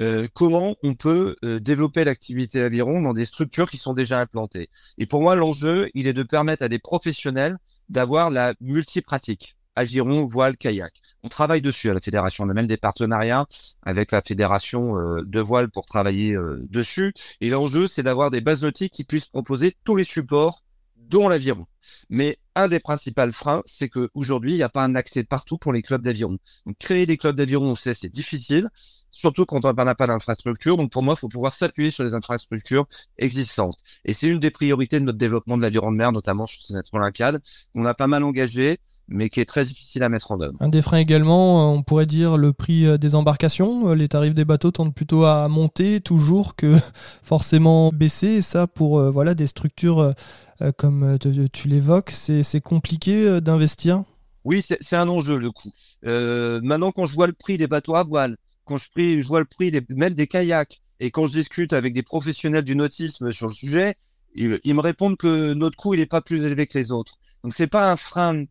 euh, 0.00 0.26
comment 0.34 0.76
on 0.82 0.94
peut 0.94 1.36
euh, 1.44 1.60
développer 1.60 2.04
l'activité 2.04 2.62
aviron 2.62 3.02
dans 3.02 3.12
des 3.12 3.26
structures 3.26 3.70
qui 3.70 3.76
sont 3.76 3.92
déjà 3.92 4.20
implantées? 4.20 4.70
Et 4.98 5.06
pour 5.06 5.22
moi, 5.22 5.36
l'enjeu, 5.36 5.90
il 5.94 6.06
est 6.06 6.12
de 6.14 6.22
permettre 6.22 6.62
à 6.62 6.68
des 6.68 6.78
professionnels 6.78 7.58
d'avoir 7.88 8.30
la 8.30 8.54
multipratique. 8.60 9.56
Aviron, 9.76 10.26
voile, 10.26 10.56
kayak. 10.56 10.92
On 11.22 11.28
travaille 11.28 11.62
dessus 11.62 11.90
à 11.90 11.94
la 11.94 12.00
fédération. 12.00 12.44
On 12.44 12.48
a 12.50 12.54
même 12.54 12.66
des 12.66 12.76
partenariats 12.76 13.46
avec 13.82 14.12
la 14.12 14.22
fédération 14.22 14.98
euh, 14.98 15.22
de 15.24 15.40
voile 15.40 15.70
pour 15.70 15.86
travailler 15.86 16.36
dessus. 16.70 17.14
Et 17.40 17.50
l'enjeu, 17.50 17.88
c'est 17.88 18.02
d'avoir 18.02 18.30
des 18.30 18.40
bases 18.40 18.62
nautiques 18.62 18.92
qui 18.92 19.04
puissent 19.04 19.26
proposer 19.26 19.74
tous 19.84 19.96
les 19.96 20.04
supports 20.04 20.62
dont 20.96 21.28
l'aviron. 21.28 21.66
Mais 22.10 22.38
un 22.54 22.68
des 22.68 22.80
principaux 22.80 23.30
freins, 23.32 23.62
c'est 23.66 23.88
qu'aujourd'hui, 23.88 24.52
il 24.52 24.56
n'y 24.56 24.62
a 24.62 24.68
pas 24.68 24.84
un 24.84 24.94
accès 24.94 25.24
partout 25.24 25.58
pour 25.58 25.72
les 25.72 25.82
clubs 25.82 26.02
d'aviron. 26.02 26.38
Donc, 26.66 26.78
créer 26.78 27.06
des 27.06 27.16
clubs 27.16 27.36
d'aviron, 27.36 27.70
on 27.70 27.74
sait, 27.74 27.94
c'est 27.94 28.08
difficile, 28.08 28.68
surtout 29.10 29.46
quand 29.46 29.64
on 29.64 29.72
n'a 29.72 29.94
pas 29.94 30.06
d'infrastructure. 30.06 30.76
Donc, 30.76 30.90
pour 30.90 31.02
moi, 31.02 31.14
il 31.16 31.20
faut 31.20 31.28
pouvoir 31.28 31.52
s'appuyer 31.52 31.90
sur 31.90 32.04
les 32.04 32.14
infrastructures 32.14 32.86
existantes. 33.18 33.78
Et 34.04 34.12
c'est 34.12 34.28
une 34.28 34.40
des 34.40 34.50
priorités 34.50 35.00
de 35.00 35.04
notre 35.04 35.18
développement 35.18 35.56
de 35.56 35.62
l'aviron 35.62 35.92
de 35.92 35.96
mer, 35.96 36.12
notamment 36.12 36.46
sur 36.46 36.62
cette 36.62 36.86
Olympiade. 36.92 37.42
On 37.74 37.84
a 37.84 37.94
pas 37.94 38.06
mal 38.06 38.22
engagé 38.24 38.78
mais 39.08 39.28
qui 39.28 39.40
est 39.40 39.44
très 39.44 39.64
difficile 39.64 40.02
à 40.02 40.08
mettre 40.08 40.32
en 40.32 40.40
œuvre. 40.40 40.54
Un 40.60 40.68
des 40.68 40.82
freins 40.82 40.98
également, 40.98 41.60
euh, 41.60 41.76
on 41.76 41.82
pourrait 41.82 42.06
dire 42.06 42.36
le 42.36 42.52
prix 42.52 42.86
euh, 42.86 42.98
des 42.98 43.14
embarcations. 43.14 43.90
Euh, 43.90 43.94
les 43.94 44.08
tarifs 44.08 44.34
des 44.34 44.44
bateaux 44.44 44.70
tendent 44.70 44.94
plutôt 44.94 45.24
à 45.24 45.48
monter 45.48 46.00
toujours 46.00 46.56
que 46.56 46.74
forcément 47.22 47.90
baisser. 47.90 48.28
Et 48.28 48.42
ça, 48.42 48.66
pour 48.66 49.00
voilà 49.10 49.34
des 49.34 49.46
structures 49.46 50.14
comme 50.76 51.18
tu 51.52 51.68
l'évoques, 51.68 52.10
c'est 52.12 52.60
compliqué 52.60 53.40
d'investir? 53.40 54.04
Oui, 54.44 54.64
c'est 54.80 54.96
un 54.96 55.08
enjeu 55.08 55.36
le 55.36 55.50
coût. 55.50 55.72
maintenant, 56.02 56.92
quand 56.92 57.06
je 57.06 57.14
vois 57.14 57.26
le 57.26 57.32
prix 57.32 57.58
des 57.58 57.66
bateaux 57.66 57.96
à 57.96 58.04
voile, 58.04 58.36
quand 58.64 58.76
je, 58.76 58.86
je 58.96 59.26
vois 59.26 59.40
le 59.40 59.44
prix 59.44 59.70
des, 59.70 59.84
même 59.90 60.14
des 60.14 60.26
kayaks, 60.26 60.80
et 61.00 61.10
quand 61.10 61.26
je 61.26 61.32
discute 61.32 61.72
avec 61.72 61.94
des 61.94 62.02
professionnels 62.02 62.62
du 62.62 62.76
nautisme 62.76 63.32
sur 63.32 63.48
le 63.48 63.52
sujet, 63.52 63.96
ils, 64.34 64.60
ils 64.62 64.74
me 64.74 64.80
répondent 64.80 65.16
que 65.16 65.52
notre 65.52 65.76
coût 65.76 65.94
il 65.94 66.00
n'est 66.00 66.06
pas 66.06 66.20
plus 66.20 66.44
élevé 66.44 66.66
que 66.66 66.78
les 66.78 66.92
autres. 66.92 67.14
Donc 67.42 67.52
c'est 67.52 67.66
pas 67.66 67.90
un 67.90 67.96
frein 67.96 68.44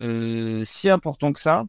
si 0.00 0.90
important 0.90 1.32
que 1.32 1.40
ça. 1.40 1.64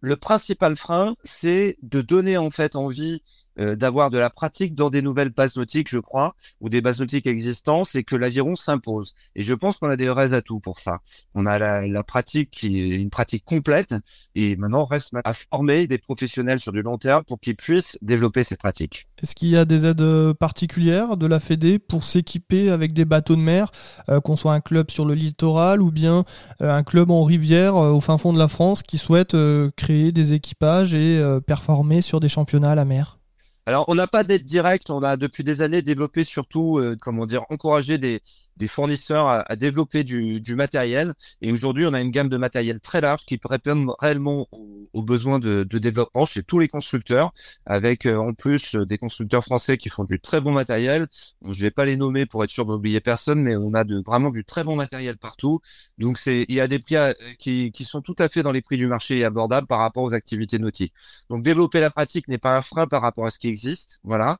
Le 0.00 0.16
principal 0.16 0.76
frein, 0.76 1.14
c'est 1.22 1.76
de 1.82 2.02
donner 2.02 2.36
en 2.36 2.50
fait 2.50 2.74
envie 2.74 3.22
euh, 3.58 3.76
d'avoir 3.76 4.10
de 4.10 4.18
la 4.18 4.30
pratique 4.30 4.74
dans 4.74 4.88
des 4.88 5.02
nouvelles 5.02 5.28
bases 5.28 5.56
nautiques, 5.56 5.90
je 5.90 5.98
crois, 5.98 6.34
ou 6.60 6.68
des 6.68 6.80
bases 6.80 7.00
nautiques 7.00 7.26
existantes, 7.26 7.94
et 7.94 8.02
que 8.02 8.16
l'aviron 8.16 8.54
s'impose. 8.54 9.14
Et 9.34 9.42
je 9.42 9.52
pense 9.52 9.76
qu'on 9.76 9.90
a 9.90 9.96
des 9.96 10.08
vrais 10.08 10.32
atouts 10.32 10.60
pour 10.60 10.80
ça. 10.80 11.00
On 11.34 11.44
a 11.44 11.58
la, 11.58 12.02
pratique 12.02 12.50
qui 12.50 12.80
est 12.80 12.96
une 12.96 13.10
pratique 13.10 13.44
complète, 13.44 13.94
et 14.34 14.56
maintenant 14.56 14.84
reste 14.84 15.12
à 15.24 15.34
former 15.34 15.86
des 15.86 15.98
professionnels 15.98 16.60
sur 16.60 16.72
du 16.72 16.82
long 16.82 16.98
terme 16.98 17.24
pour 17.24 17.40
qu'ils 17.40 17.56
puissent 17.56 17.98
développer 18.02 18.42
ces 18.42 18.56
pratiques. 18.56 19.06
Est-ce 19.22 19.34
qu'il 19.34 19.48
y 19.48 19.56
a 19.56 19.64
des 19.64 19.86
aides 19.86 20.32
particulières 20.32 21.16
de 21.16 21.26
la 21.26 21.38
Fédé 21.38 21.78
pour 21.78 22.04
s'équiper 22.04 22.70
avec 22.70 22.92
des 22.92 23.04
bateaux 23.04 23.36
de 23.36 23.40
mer, 23.40 23.70
euh, 24.08 24.20
qu'on 24.20 24.36
soit 24.36 24.54
un 24.54 24.60
club 24.60 24.90
sur 24.90 25.04
le 25.04 25.14
littoral 25.14 25.82
ou 25.82 25.92
bien 25.92 26.24
euh, 26.62 26.74
un 26.74 26.82
club 26.82 27.10
en 27.10 27.24
rivière 27.24 27.76
au 27.76 28.00
fin 28.00 28.18
fond 28.18 28.32
de 28.32 28.38
la 28.38 28.48
France 28.48 28.82
qui 28.82 28.98
souhaite 28.98 29.36
créer 29.76 30.12
des 30.12 30.32
équipages 30.32 30.94
et 30.94 31.22
performer 31.46 32.00
sur 32.00 32.20
des 32.20 32.28
championnats 32.28 32.72
à 32.72 32.74
la 32.74 32.84
mer? 32.84 33.18
Alors, 33.64 33.84
on 33.88 33.94
n'a 33.94 34.08
pas 34.08 34.24
d'aide 34.24 34.44
directe. 34.44 34.90
On 34.90 35.02
a 35.02 35.16
depuis 35.16 35.44
des 35.44 35.62
années 35.62 35.82
développé 35.82 36.24
surtout, 36.24 36.78
euh, 36.78 36.96
comment 37.00 37.26
dire, 37.26 37.44
encouragé 37.48 37.96
des, 37.96 38.20
des 38.56 38.66
fournisseurs 38.66 39.28
à, 39.28 39.56
développer 39.56 40.02
du, 40.02 40.40
du, 40.40 40.56
matériel. 40.56 41.14
Et 41.42 41.52
aujourd'hui, 41.52 41.86
on 41.86 41.94
a 41.94 42.00
une 42.00 42.10
gamme 42.10 42.28
de 42.28 42.36
matériel 42.36 42.80
très 42.80 43.00
large 43.00 43.24
qui 43.24 43.38
répond 43.44 43.94
réellement 44.00 44.48
aux, 44.92 45.02
besoins 45.02 45.38
de, 45.38 45.62
de, 45.62 45.78
développement 45.78 46.26
chez 46.26 46.42
tous 46.42 46.58
les 46.58 46.68
constructeurs, 46.68 47.32
avec 47.64 48.06
euh, 48.06 48.16
en 48.16 48.34
plus 48.34 48.74
euh, 48.74 48.84
des 48.84 48.98
constructeurs 48.98 49.44
français 49.44 49.78
qui 49.78 49.90
font 49.90 50.04
du 50.04 50.18
très 50.20 50.40
bon 50.40 50.52
matériel. 50.52 51.06
je 51.48 51.60
vais 51.60 51.70
pas 51.70 51.84
les 51.84 51.96
nommer 51.96 52.26
pour 52.26 52.42
être 52.44 52.50
sûr 52.50 52.66
d'oublier 52.66 53.00
personne, 53.00 53.42
mais 53.42 53.56
on 53.56 53.74
a 53.74 53.84
de, 53.84 54.02
vraiment 54.04 54.30
du 54.30 54.44
très 54.44 54.64
bon 54.64 54.74
matériel 54.76 55.18
partout. 55.18 55.60
Donc, 55.98 56.18
c'est, 56.18 56.46
il 56.48 56.54
y 56.54 56.60
a 56.60 56.66
des 56.68 56.80
prix 56.80 56.96
qui, 57.38 57.70
qui 57.72 57.84
sont 57.84 58.00
tout 58.02 58.16
à 58.18 58.28
fait 58.28 58.42
dans 58.42 58.52
les 58.52 58.62
prix 58.62 58.76
du 58.76 58.88
marché 58.88 59.18
et 59.18 59.24
abordables 59.24 59.68
par 59.68 59.78
rapport 59.78 60.02
aux 60.02 60.14
activités 60.14 60.58
nautiques. 60.58 60.94
Donc, 61.30 61.44
développer 61.44 61.80
la 61.80 61.90
pratique 61.90 62.26
n'est 62.28 62.38
pas 62.38 62.56
un 62.56 62.62
frein 62.62 62.86
par 62.88 63.02
rapport 63.02 63.26
à 63.26 63.30
ce 63.30 63.38
qui 63.38 63.51
existe, 63.52 64.00
voilà. 64.02 64.38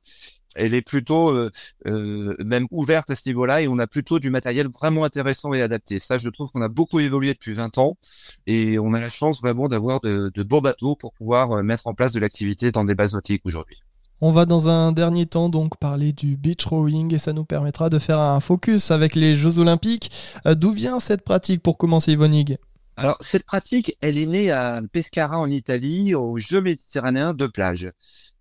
Elle 0.55 0.75
est 0.75 0.83
plutôt 0.83 1.31
euh, 1.31 1.51
euh, 1.87 2.37
même 2.44 2.66
ouverte 2.70 3.11
à 3.11 3.14
ce 3.14 3.22
niveau-là 3.27 3.62
et 3.62 3.68
on 3.68 3.79
a 3.79 3.87
plutôt 3.87 4.18
du 4.18 4.31
matériel 4.31 4.68
vraiment 4.68 5.05
intéressant 5.05 5.55
et 5.55 5.62
adapté. 5.62 5.98
Ça, 5.98 6.18
je 6.18 6.29
trouve 6.29 6.51
qu'on 6.51 6.62
a 6.62 6.68
beaucoup 6.68 7.01
évolué 7.01 7.33
depuis 7.33 7.55
20 7.55 7.79
ans 7.79 7.96
et 8.46 8.79
on 8.79 8.92
a 8.92 9.01
la 9.01 9.09
chance 9.09 9.40
vraiment 9.40 9.68
d'avoir 9.68 10.01
de, 10.01 10.31
beaux 10.42 10.61
bateaux 10.61 10.96
pour 10.96 11.12
pouvoir 11.12 11.53
euh, 11.53 11.62
mettre 11.62 11.87
en 11.87 11.94
place 11.94 12.12
de 12.12 12.20
l'activité 12.20 12.70
dans 12.70 12.85
des 12.85 12.94
bases 12.94 13.14
nautiques 13.14 13.42
aujourd'hui. 13.44 13.79
On 14.20 14.31
va 14.31 14.44
dans 14.44 14.68
un 14.68 14.92
dernier 14.92 15.27
temps 15.27 15.48
donc 15.48 15.79
parler 15.79 16.12
du 16.12 16.37
beach 16.37 16.64
rowing 16.64 17.12
et 17.12 17.18
ça 17.18 17.33
nous 17.33 17.44
permettra 17.44 17.90
de 17.90 17.98
faire 17.98 18.20
un 18.20 18.38
focus 18.38 18.90
avec 18.92 19.16
les 19.16 19.35
Jeux 19.35 19.59
Olympiques. 19.59 20.12
D'où 20.44 20.70
vient 20.70 21.01
cette 21.01 21.22
pratique 21.22 21.61
pour 21.61 21.77
commencer 21.77 22.12
Yvonig 22.12 22.57
alors, 22.96 23.16
cette 23.20 23.44
pratique, 23.44 23.96
elle 24.02 24.18
est 24.18 24.26
née 24.26 24.50
à 24.50 24.83
Pescara 24.92 25.38
en 25.38 25.50
Italie, 25.50 26.14
aux 26.14 26.37
Jeux 26.38 26.61
méditerranéens 26.61 27.33
de 27.33 27.46
plage. 27.46 27.90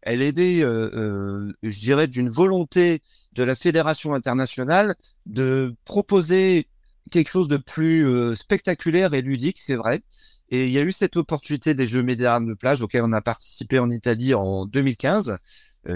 Elle 0.02 0.22
est 0.22 0.36
née, 0.36 0.64
euh, 0.64 0.90
euh, 0.94 1.54
je 1.64 1.80
dirais, 1.80 2.08
d'une 2.08 2.30
volonté 2.30 3.02
de 3.34 3.44
la 3.44 3.56
Fédération 3.56 4.14
internationale 4.14 4.96
de 5.26 5.74
proposer 5.86 6.68
quelque 7.12 7.30
chose 7.30 7.48
de 7.48 7.58
plus 7.58 8.06
euh, 8.06 8.36
spectaculaire 8.36 9.14
et 9.14 9.22
ludique, 9.22 9.60
c'est 9.62 9.76
vrai. 9.76 10.04
Et 10.50 10.66
il 10.66 10.72
y 10.72 10.78
a 10.80 10.82
eu 10.82 10.92
cette 10.92 11.16
opportunité 11.16 11.74
des 11.74 11.88
Jeux 11.88 12.04
méditerranéens 12.04 12.50
de 12.50 12.54
plage 12.54 12.82
auxquels 12.82 13.04
on 13.04 13.14
a 13.14 13.22
participé 13.22 13.80
en 13.80 13.90
Italie 13.90 14.34
en 14.34 14.66
2015, 14.66 15.38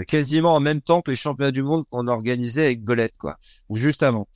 quasiment 0.08 0.54
en 0.54 0.60
même 0.60 0.80
temps 0.80 1.02
que 1.02 1.10
les 1.10 1.16
championnats 1.16 1.52
du 1.52 1.62
monde 1.62 1.84
qu'on 1.90 2.06
organisait 2.08 2.64
avec 2.64 2.82
Belette, 2.82 3.18
quoi, 3.18 3.38
ou 3.68 3.76
juste 3.76 4.02
avant. 4.02 4.28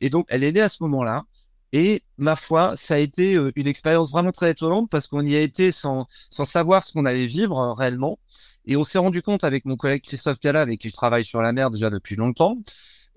Et 0.00 0.08
donc, 0.08 0.26
elle 0.30 0.44
est 0.44 0.52
née 0.52 0.62
à 0.62 0.70
ce 0.70 0.82
moment-là. 0.84 1.24
Et 1.72 2.02
ma 2.18 2.36
foi, 2.36 2.76
ça 2.76 2.94
a 2.94 2.98
été 2.98 3.34
euh, 3.36 3.50
une 3.56 3.66
expérience 3.66 4.10
vraiment 4.10 4.32
très 4.32 4.52
étonnante 4.52 4.88
parce 4.90 5.06
qu'on 5.06 5.22
y 5.22 5.34
a 5.36 5.40
été 5.40 5.72
sans, 5.72 6.06
sans 6.30 6.44
savoir 6.44 6.84
ce 6.84 6.92
qu'on 6.92 7.04
allait 7.04 7.26
vivre 7.26 7.58
euh, 7.58 7.72
réellement. 7.72 8.18
Et 8.66 8.76
on 8.76 8.84
s'est 8.84 8.98
rendu 8.98 9.22
compte 9.22 9.44
avec 9.44 9.64
mon 9.64 9.76
collègue 9.76 10.02
Christophe 10.02 10.38
Piala, 10.38 10.60
avec 10.60 10.80
qui 10.80 10.88
je 10.88 10.94
travaille 10.94 11.24
sur 11.24 11.40
la 11.40 11.52
mer 11.52 11.70
déjà 11.70 11.90
depuis 11.90 12.16
longtemps, 12.16 12.58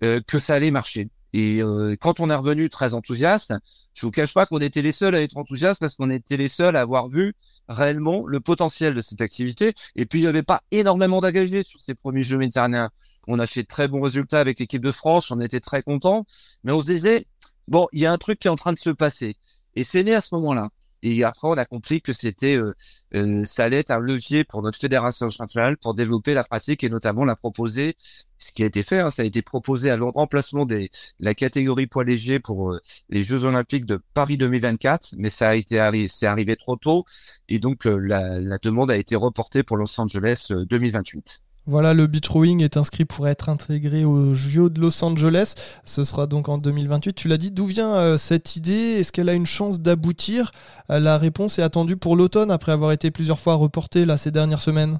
euh, 0.03 0.21
que 0.25 0.39
ça 0.39 0.55
allait 0.55 0.71
marcher. 0.71 1.09
Et 1.31 1.61
quand 2.01 2.19
on 2.19 2.31
est 2.31 2.35
revenu 2.35 2.69
très 2.71 2.95
enthousiaste, 2.95 3.53
je 3.93 4.03
vous 4.03 4.09
cache 4.09 4.33
pas 4.33 4.47
qu'on 4.47 4.57
était 4.61 4.81
les 4.81 4.91
seuls 4.91 5.13
à 5.13 5.21
être 5.21 5.37
enthousiastes 5.37 5.79
parce 5.79 5.93
qu'on 5.93 6.09
était 6.09 6.37
les 6.37 6.47
seuls 6.47 6.75
à 6.75 6.81
avoir 6.81 7.07
vu 7.07 7.35
réellement 7.67 8.25
le 8.25 8.39
potentiel 8.39 8.95
de 8.95 9.01
cette 9.01 9.21
activité. 9.21 9.75
Et 9.95 10.07
puis 10.07 10.17
il 10.17 10.21
n'y 10.23 10.27
avait 10.27 10.41
pas 10.41 10.63
énormément 10.71 11.21
d'engagés 11.21 11.61
sur 11.63 11.81
ces 11.81 11.93
premiers 11.93 12.23
Jeux 12.23 12.37
méditerranéens. 12.37 12.89
On 13.27 13.37
a 13.37 13.45
fait 13.45 13.61
de 13.61 13.67
très 13.67 13.87
bons 13.87 14.01
résultats 14.01 14.39
avec 14.39 14.59
l'équipe 14.59 14.83
de 14.83 14.91
France, 14.91 15.29
on 15.29 15.39
était 15.39 15.59
très 15.59 15.83
contents, 15.83 16.25
mais 16.63 16.71
on 16.71 16.81
se 16.81 16.87
disait 16.87 17.27
bon, 17.69 17.87
il 17.93 17.99
y 18.01 18.05
a 18.05 18.11
un 18.11 18.17
truc 18.17 18.39
qui 18.39 18.47
est 18.47 18.51
en 18.51 18.55
train 18.55 18.73
de 18.73 18.79
se 18.79 18.89
passer. 18.89 19.37
Et 19.75 19.83
c'est 19.83 20.03
né 20.03 20.13
à 20.15 20.21
ce 20.21 20.35
moment-là. 20.35 20.69
Et 21.01 21.23
après, 21.23 21.47
on 21.47 21.53
a 21.53 21.65
compris 21.65 22.01
que 22.01 22.11
c'était, 22.11 22.57
euh, 22.57 22.73
euh, 23.15 23.45
ça 23.45 23.63
allait 23.63 23.79
être 23.79 23.91
un 23.91 23.99
levier 23.99 24.43
pour 24.43 24.61
notre 24.61 24.77
fédération 24.77 25.27
nationale 25.39 25.77
pour 25.77 25.93
développer 25.93 26.33
la 26.33 26.43
pratique 26.43 26.83
et 26.83 26.89
notamment 26.89 27.23
la 27.23 27.37
proposer. 27.37 27.95
Ce 28.37 28.51
qui 28.51 28.63
a 28.63 28.65
été 28.65 28.83
fait, 28.83 28.99
hein, 28.99 29.09
ça 29.09 29.21
a 29.21 29.25
été 29.25 29.41
proposé 29.41 29.91
à 29.91 29.97
remplacement 29.97 30.65
de 30.65 30.87
la 31.19 31.33
catégorie 31.35 31.87
poids 31.87 32.03
léger 32.03 32.39
pour 32.39 32.73
euh, 32.73 32.79
les 33.09 33.23
Jeux 33.23 33.45
Olympiques 33.45 33.85
de 33.85 34.01
Paris 34.13 34.37
2024, 34.37 35.15
mais 35.17 35.29
ça 35.29 35.49
a 35.49 35.55
été 35.55 35.79
arrivé, 35.79 36.07
c'est 36.09 36.25
arrivé 36.27 36.57
trop 36.57 36.75
tôt 36.75 37.05
et 37.47 37.59
donc 37.59 37.85
la, 37.85 38.39
la 38.39 38.57
demande 38.57 38.91
a 38.91 38.97
été 38.97 39.15
reportée 39.15 39.63
pour 39.63 39.77
Los 39.77 39.99
Angeles 39.99 40.47
2028. 40.51 41.41
Voilà, 41.69 41.93
le 41.93 42.07
beach 42.07 42.27
rowing 42.27 42.63
est 42.63 42.77
inscrit 42.77 43.05
pour 43.05 43.27
être 43.27 43.47
intégré 43.47 44.03
au 44.03 44.33
Jeux 44.33 44.71
de 44.71 44.81
Los 44.81 45.03
Angeles. 45.03 45.53
Ce 45.85 46.03
sera 46.03 46.25
donc 46.25 46.49
en 46.49 46.57
2028. 46.57 47.13
Tu 47.13 47.27
l'as 47.27 47.37
dit, 47.37 47.51
d'où 47.51 47.67
vient 47.67 47.93
euh, 47.93 48.17
cette 48.17 48.55
idée? 48.55 48.97
Est-ce 48.97 49.11
qu'elle 49.11 49.29
a 49.29 49.35
une 49.35 49.45
chance 49.45 49.79
d'aboutir? 49.79 50.49
Euh, 50.89 50.97
La 50.99 51.19
réponse 51.19 51.59
est 51.59 51.61
attendue 51.61 51.95
pour 51.95 52.15
l'automne 52.15 52.49
après 52.49 52.71
avoir 52.71 52.91
été 52.91 53.11
plusieurs 53.11 53.37
fois 53.37 53.53
reportée 53.53 54.05
là, 54.05 54.17
ces 54.17 54.31
dernières 54.31 54.61
semaines. 54.61 54.97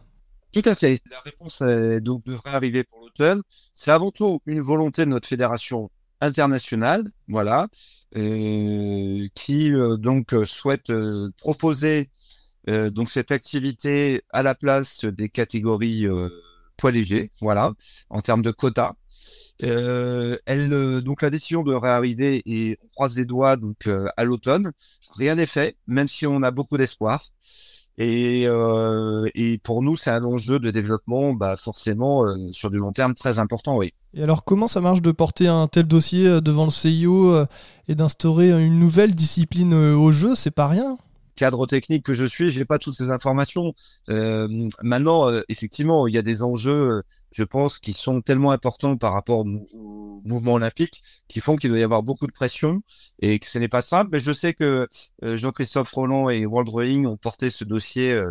Tout 0.53 0.61
à 0.63 0.75
fait. 0.75 1.01
La 1.09 1.19
réponse 1.21 1.63
donc, 2.03 2.23
devrait 2.23 2.51
arriver 2.51 2.83
pour 2.83 2.99
l'automne. 2.99 3.41
C'est 3.73 3.89
avant 3.89 4.11
tout 4.11 4.39
une 4.45 4.61
volonté 4.61 5.05
de 5.05 5.09
notre 5.09 5.27
fédération 5.27 5.89
internationale, 6.21 7.03
voilà, 7.27 7.67
euh, 8.15 9.27
qui 9.33 9.71
donc 9.97 10.35
souhaite 10.45 10.93
proposer 11.39 12.11
donc 12.67 13.09
cette 13.09 13.31
activité 13.31 14.21
à 14.29 14.43
la 14.43 14.53
place 14.53 15.05
des 15.05 15.29
catégories 15.29 16.05
poids 16.79 16.91
léger, 16.91 17.31
voilà, 17.41 17.73
en 18.09 18.21
termes 18.21 18.41
de 18.41 18.51
quota. 18.51 18.95
Euh, 19.61 20.37
euh, 20.49 21.01
donc 21.01 21.21
la 21.21 21.29
décision 21.29 21.63
devrait 21.63 21.89
arriver 21.89 22.41
et 22.45 22.77
on 22.81 22.87
croise 22.87 23.17
les 23.17 23.25
doigts 23.25 23.57
donc 23.57 23.87
euh, 23.87 24.07
à 24.15 24.23
l'automne. 24.23 24.71
Rien 25.17 25.35
n'est 25.35 25.45
fait, 25.45 25.75
même 25.87 26.07
si 26.07 26.25
on 26.25 26.43
a 26.43 26.51
beaucoup 26.51 26.77
d'espoir. 26.77 27.29
Et, 28.01 28.43
et, 29.35 29.57
pour 29.57 29.81
nous, 29.81 29.97
c'est 29.97 30.09
un 30.09 30.23
enjeu 30.23 30.57
de 30.57 30.71
développement, 30.71 31.33
bah, 31.33 31.57
forcément 31.57 32.23
sur 32.53 32.69
du 32.69 32.77
long 32.77 32.93
terme 32.93 33.13
très 33.13 33.39
important, 33.39 33.75
oui. 33.75 33.93
Et 34.13 34.23
alors, 34.23 34.45
comment 34.45 34.69
ça 34.69 34.79
marche 34.79 35.01
de 35.01 35.11
porter 35.11 35.49
un 35.49 35.67
tel 35.67 35.83
dossier 35.83 36.39
devant 36.39 36.63
le 36.63 36.71
CIO 36.71 37.43
et 37.89 37.95
d'instaurer 37.95 38.51
une 38.51 38.79
nouvelle 38.79 39.13
discipline 39.15 39.73
au 39.73 40.13
jeu? 40.13 40.33
C'est 40.35 40.49
pas 40.49 40.69
rien 40.69 40.97
cadre 41.39 41.65
technique 41.65 42.03
que 42.05 42.13
je 42.13 42.25
suis, 42.25 42.49
j'ai 42.49 42.65
pas 42.65 42.79
toutes 42.79 42.95
ces 42.95 43.11
informations. 43.11 43.73
Euh, 44.09 44.69
maintenant, 44.83 45.29
euh, 45.29 45.41
effectivement, 45.47 46.05
il 46.05 46.13
y 46.13 46.17
a 46.17 46.21
des 46.21 46.43
enjeux, 46.43 46.97
euh, 46.97 47.01
je 47.31 47.45
pense, 47.45 47.79
qui 47.79 47.93
sont 47.93 48.21
tellement 48.21 48.51
importants 48.51 48.97
par 48.97 49.13
rapport 49.13 49.39
au, 49.39 50.21
mouvement 50.25 50.55
olympique, 50.55 51.01
qui 51.29 51.39
font 51.39 51.55
qu'il 51.55 51.69
doit 51.69 51.79
y 51.79 51.83
avoir 51.83 52.03
beaucoup 52.03 52.27
de 52.27 52.33
pression 52.33 52.81
et 53.21 53.39
que 53.39 53.45
ce 53.45 53.57
n'est 53.57 53.69
pas 53.69 53.81
simple. 53.81 54.09
Mais 54.11 54.19
je 54.19 54.33
sais 54.33 54.53
que 54.53 54.87
Jean-Christophe 55.21 55.91
Roland 55.93 56.29
et 56.29 56.45
World 56.45 56.67
Rowing 56.69 57.05
ont 57.05 57.15
porté 57.15 57.49
ce 57.49 57.63
dossier 57.63 58.21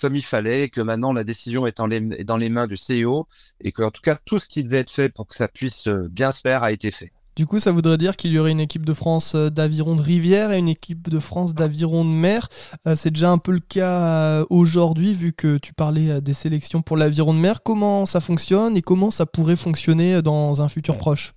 comme 0.00 0.16
il 0.16 0.24
fallait, 0.24 0.64
et 0.64 0.70
que 0.70 0.80
maintenant 0.80 1.12
la 1.12 1.22
décision 1.22 1.66
est, 1.66 1.78
est 1.78 2.24
dans 2.24 2.38
les 2.38 2.48
mains 2.48 2.66
du 2.66 2.76
CEO 2.76 3.28
et 3.60 3.72
que, 3.72 3.82
en 3.82 3.90
tout 3.90 4.02
cas, 4.02 4.16
tout 4.24 4.38
ce 4.38 4.48
qui 4.48 4.64
devait 4.64 4.78
être 4.78 4.90
fait 4.90 5.10
pour 5.10 5.26
que 5.28 5.34
ça 5.36 5.48
puisse 5.48 5.86
bien 5.88 6.32
se 6.32 6.40
faire 6.40 6.62
a 6.62 6.72
été 6.72 6.90
fait. 6.90 7.12
Du 7.36 7.46
coup, 7.46 7.58
ça 7.58 7.72
voudrait 7.72 7.98
dire 7.98 8.16
qu'il 8.16 8.32
y 8.32 8.38
aurait 8.38 8.52
une 8.52 8.60
équipe 8.60 8.86
de 8.86 8.92
France 8.92 9.34
euh, 9.34 9.50
d'aviron 9.50 9.96
de 9.96 10.02
rivière 10.02 10.52
et 10.52 10.58
une 10.58 10.68
équipe 10.68 11.08
de 11.08 11.18
France 11.18 11.52
d'aviron 11.52 12.04
de 12.04 12.10
mer. 12.10 12.48
Euh, 12.86 12.94
c'est 12.94 13.10
déjà 13.10 13.30
un 13.30 13.38
peu 13.38 13.50
le 13.50 13.58
cas 13.58 14.02
euh, 14.02 14.44
aujourd'hui, 14.50 15.14
vu 15.14 15.32
que 15.32 15.58
tu 15.58 15.72
parlais 15.72 16.20
des 16.20 16.32
sélections 16.32 16.80
pour 16.80 16.96
l'aviron 16.96 17.34
de 17.34 17.40
mer. 17.40 17.64
Comment 17.64 18.06
ça 18.06 18.20
fonctionne 18.20 18.76
et 18.76 18.82
comment 18.82 19.10
ça 19.10 19.26
pourrait 19.26 19.56
fonctionner 19.56 20.22
dans 20.22 20.62
un 20.62 20.68
futur 20.68 20.96
proche? 20.96 21.34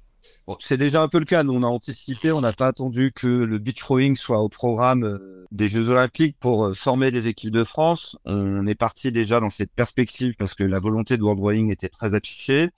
C'est 0.59 0.77
déjà 0.77 1.01
un 1.01 1.07
peu 1.07 1.17
le 1.17 1.25
cas. 1.25 1.43
Nous, 1.43 1.53
on 1.53 1.63
a 1.63 1.67
anticipé, 1.67 2.31
on 2.31 2.41
n'a 2.41 2.53
pas 2.53 2.67
attendu 2.67 3.11
que 3.13 3.27
le 3.27 3.57
beach 3.57 3.81
rowing 3.81 4.15
soit 4.15 4.39
au 4.39 4.49
programme 4.49 5.19
des 5.51 5.67
Jeux 5.67 5.89
Olympiques 5.89 6.37
pour 6.39 6.71
former 6.75 7.11
des 7.11 7.27
équipes 7.27 7.51
de 7.51 7.63
France. 7.63 8.17
On 8.25 8.65
est 8.65 8.75
parti 8.75 9.11
déjà 9.11 9.39
dans 9.39 9.49
cette 9.49 9.71
perspective 9.71 10.35
parce 10.37 10.53
que 10.53 10.63
la 10.63 10.79
volonté 10.79 11.17
de 11.17 11.23
World 11.23 11.41
Rowing 11.41 11.71
était 11.71 11.89
très 11.89 12.13
affichée. 12.13 12.69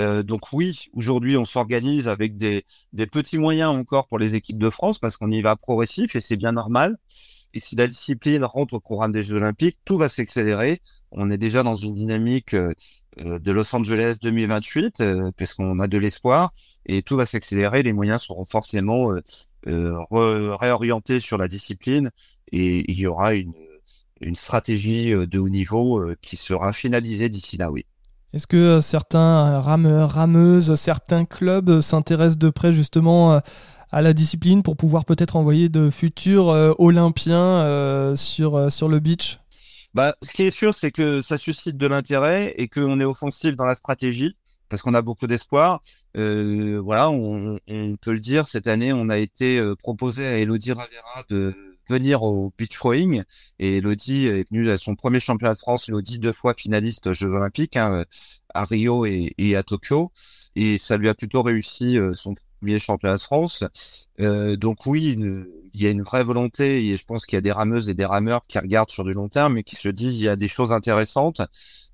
Euh, 0.00 0.22
donc 0.22 0.52
oui, 0.52 0.88
aujourd'hui, 0.94 1.36
on 1.36 1.44
s'organise 1.44 2.08
avec 2.08 2.36
des, 2.36 2.64
petits 3.12 3.38
moyens 3.38 3.70
encore 3.70 4.08
pour 4.08 4.18
les 4.18 4.34
équipes 4.34 4.58
de 4.58 4.70
France 4.70 4.98
parce 4.98 5.16
qu'on 5.16 5.30
y 5.30 5.42
va 5.42 5.56
progressif 5.56 6.16
et 6.16 6.20
c'est 6.20 6.36
bien 6.36 6.52
normal. 6.52 6.98
Et 7.54 7.60
si 7.60 7.76
la 7.76 7.86
discipline 7.86 8.44
rentre 8.44 8.74
au 8.74 8.80
programme 8.80 9.12
des 9.12 9.22
Jeux 9.22 9.36
Olympiques, 9.36 9.78
tout 9.84 9.96
va 9.96 10.08
s'accélérer. 10.08 10.80
On 11.12 11.30
est 11.30 11.38
déjà 11.38 11.62
dans 11.62 11.76
une 11.76 11.94
dynamique 11.94 12.54
euh, 12.54 12.74
euh, 13.20 13.38
de 13.38 13.52
Los 13.52 13.74
Angeles 13.76 14.16
2028 14.20 15.02
parce 15.36 15.54
qu'on 15.54 15.78
a 15.78 15.86
de 15.86 15.98
l'espoir 15.98 16.52
et 16.86 17.02
tout 17.02 17.16
va 17.16 17.26
s'accélérer. 17.26 17.84
Les 17.84 17.92
moyens 17.92 18.22
seront 18.22 18.44
forcément 18.44 19.12
réorientés 19.64 21.20
sur 21.20 21.38
la 21.38 21.46
discipline 21.48 22.10
et 22.50 22.90
il 22.90 22.98
y 22.98 23.06
aura 23.06 23.34
une, 23.34 23.54
une 24.20 24.34
stratégie 24.34 25.12
de 25.12 25.38
haut 25.38 25.48
niveau 25.48 26.02
qui 26.22 26.36
sera 26.36 26.72
finalisée 26.72 27.28
d'ici 27.28 27.56
là, 27.56 27.70
oui. 27.70 27.86
Est-ce 28.34 28.48
que 28.48 28.56
euh, 28.56 28.80
certains 28.80 29.60
rameurs, 29.60 30.10
rameuses, 30.10 30.74
certains 30.74 31.24
clubs 31.24 31.70
euh, 31.70 31.80
s'intéressent 31.80 32.36
de 32.36 32.50
près 32.50 32.72
justement 32.72 33.34
euh, 33.34 33.38
à 33.92 34.02
la 34.02 34.12
discipline 34.12 34.64
pour 34.64 34.76
pouvoir 34.76 35.04
peut-être 35.04 35.36
envoyer 35.36 35.68
de 35.68 35.88
futurs 35.88 36.48
Olympiens 36.80 38.16
sur, 38.16 38.72
sur 38.72 38.88
le 38.88 38.98
beach? 38.98 39.38
Bah, 39.94 40.16
Ce 40.20 40.32
qui 40.32 40.42
est 40.42 40.50
sûr, 40.50 40.74
c'est 40.74 40.90
que 40.90 41.22
ça 41.22 41.38
suscite 41.38 41.76
de 41.76 41.86
l'intérêt 41.86 42.52
et 42.56 42.66
qu'on 42.66 42.98
est 42.98 43.04
offensif 43.04 43.54
dans 43.54 43.66
la 43.66 43.76
stratégie 43.76 44.34
parce 44.68 44.82
qu'on 44.82 44.94
a 44.94 45.02
beaucoup 45.02 45.28
d'espoir. 45.28 45.80
voilà, 46.16 47.08
on, 47.10 47.60
peut 48.00 48.12
le 48.14 48.18
dire, 48.18 48.48
cette 48.48 48.66
année, 48.66 48.92
on 48.92 49.10
a 49.10 49.18
été 49.18 49.62
proposé 49.78 50.26
à 50.26 50.38
Elodie 50.38 50.72
Ravera 50.72 51.22
de 51.30 51.54
venir 51.88 52.22
au 52.22 52.52
beach 52.58 52.78
rowing. 52.78 53.22
Et 53.58 53.78
Elodie 53.78 54.26
est 54.26 54.48
venue 54.50 54.70
à 54.70 54.78
son 54.78 54.94
premier 54.94 55.20
championnat 55.20 55.54
de 55.54 55.58
France. 55.58 55.88
Elodie, 55.88 56.18
deux 56.18 56.32
fois 56.32 56.54
finaliste 56.54 57.06
aux 57.08 57.12
Jeux 57.12 57.30
Olympiques, 57.30 57.76
hein, 57.76 58.04
à 58.54 58.64
Rio 58.64 59.06
et, 59.06 59.56
à 59.56 59.62
Tokyo. 59.62 60.12
Et 60.56 60.78
ça 60.78 60.96
lui 60.96 61.08
a 61.08 61.14
plutôt 61.14 61.42
réussi 61.42 61.98
euh, 61.98 62.12
son 62.14 62.34
premier 62.60 62.78
championnat 62.78 63.16
de 63.16 63.20
France. 63.20 63.64
Euh, 64.20 64.56
donc 64.56 64.86
oui, 64.86 65.16
il 65.74 65.82
y 65.82 65.86
a 65.86 65.90
une 65.90 66.02
vraie 66.02 66.24
volonté 66.24 66.86
et 66.88 66.96
je 66.96 67.04
pense 67.04 67.26
qu'il 67.26 67.36
y 67.36 67.38
a 67.38 67.42
des 67.42 67.52
rameuses 67.52 67.88
et 67.88 67.94
des 67.94 68.04
rameurs 68.04 68.42
qui 68.46 68.58
regardent 68.58 68.90
sur 68.90 69.04
du 69.04 69.12
long 69.12 69.28
terme 69.28 69.58
et 69.58 69.64
qui 69.64 69.76
se 69.76 69.88
disent 69.88 70.14
il 70.14 70.24
y 70.24 70.28
a 70.28 70.36
des 70.36 70.48
choses 70.48 70.72
intéressantes. 70.72 71.42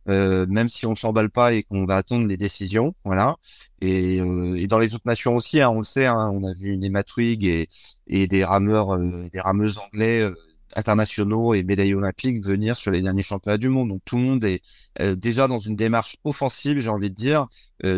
Euh, 0.09 0.47
même 0.47 0.69
si 0.69 0.87
on 0.87 0.95
s'emballe 0.95 1.31
pas 1.31 1.53
et 1.53 1.63
qu'on 1.63 1.85
va 1.85 1.97
attendre 1.97 2.27
les 2.27 2.37
décisions, 2.37 2.95
voilà. 3.05 3.37
Et, 3.81 4.21
euh, 4.21 4.57
et 4.57 4.67
dans 4.67 4.79
les 4.79 4.95
autres 4.95 5.07
nations 5.07 5.37
aussi, 5.37 5.61
hein, 5.61 5.69
on 5.71 5.79
le 5.79 5.83
sait, 5.85 6.07
hein, 6.07 6.31
on 6.33 6.43
a 6.45 6.53
vu 6.55 6.71
une 6.73 7.03
Twig 7.05 7.45
et, 7.45 7.69
et 8.07 8.27
des 8.27 8.45
rameurs, 8.45 8.95
euh, 8.97 9.29
des 9.33 9.41
rameuses 9.41 9.79
anglais 9.79 10.29
internationaux 10.77 11.55
et 11.55 11.63
médailles 11.63 11.95
olympiques 11.95 12.45
venir 12.45 12.77
sur 12.77 12.91
les 12.93 13.03
derniers 13.03 13.23
championnats 13.23 13.59
du 13.59 13.69
monde. 13.69 13.89
Donc 13.89 14.03
tout 14.05 14.17
le 14.17 14.23
monde 14.23 14.45
est 14.45 14.63
déjà 15.17 15.49
dans 15.49 15.59
une 15.59 15.77
démarche 15.77 16.17
offensive, 16.25 16.79
j'ai 16.79 16.89
envie 16.89 17.11
de 17.11 17.15
dire, 17.15 17.49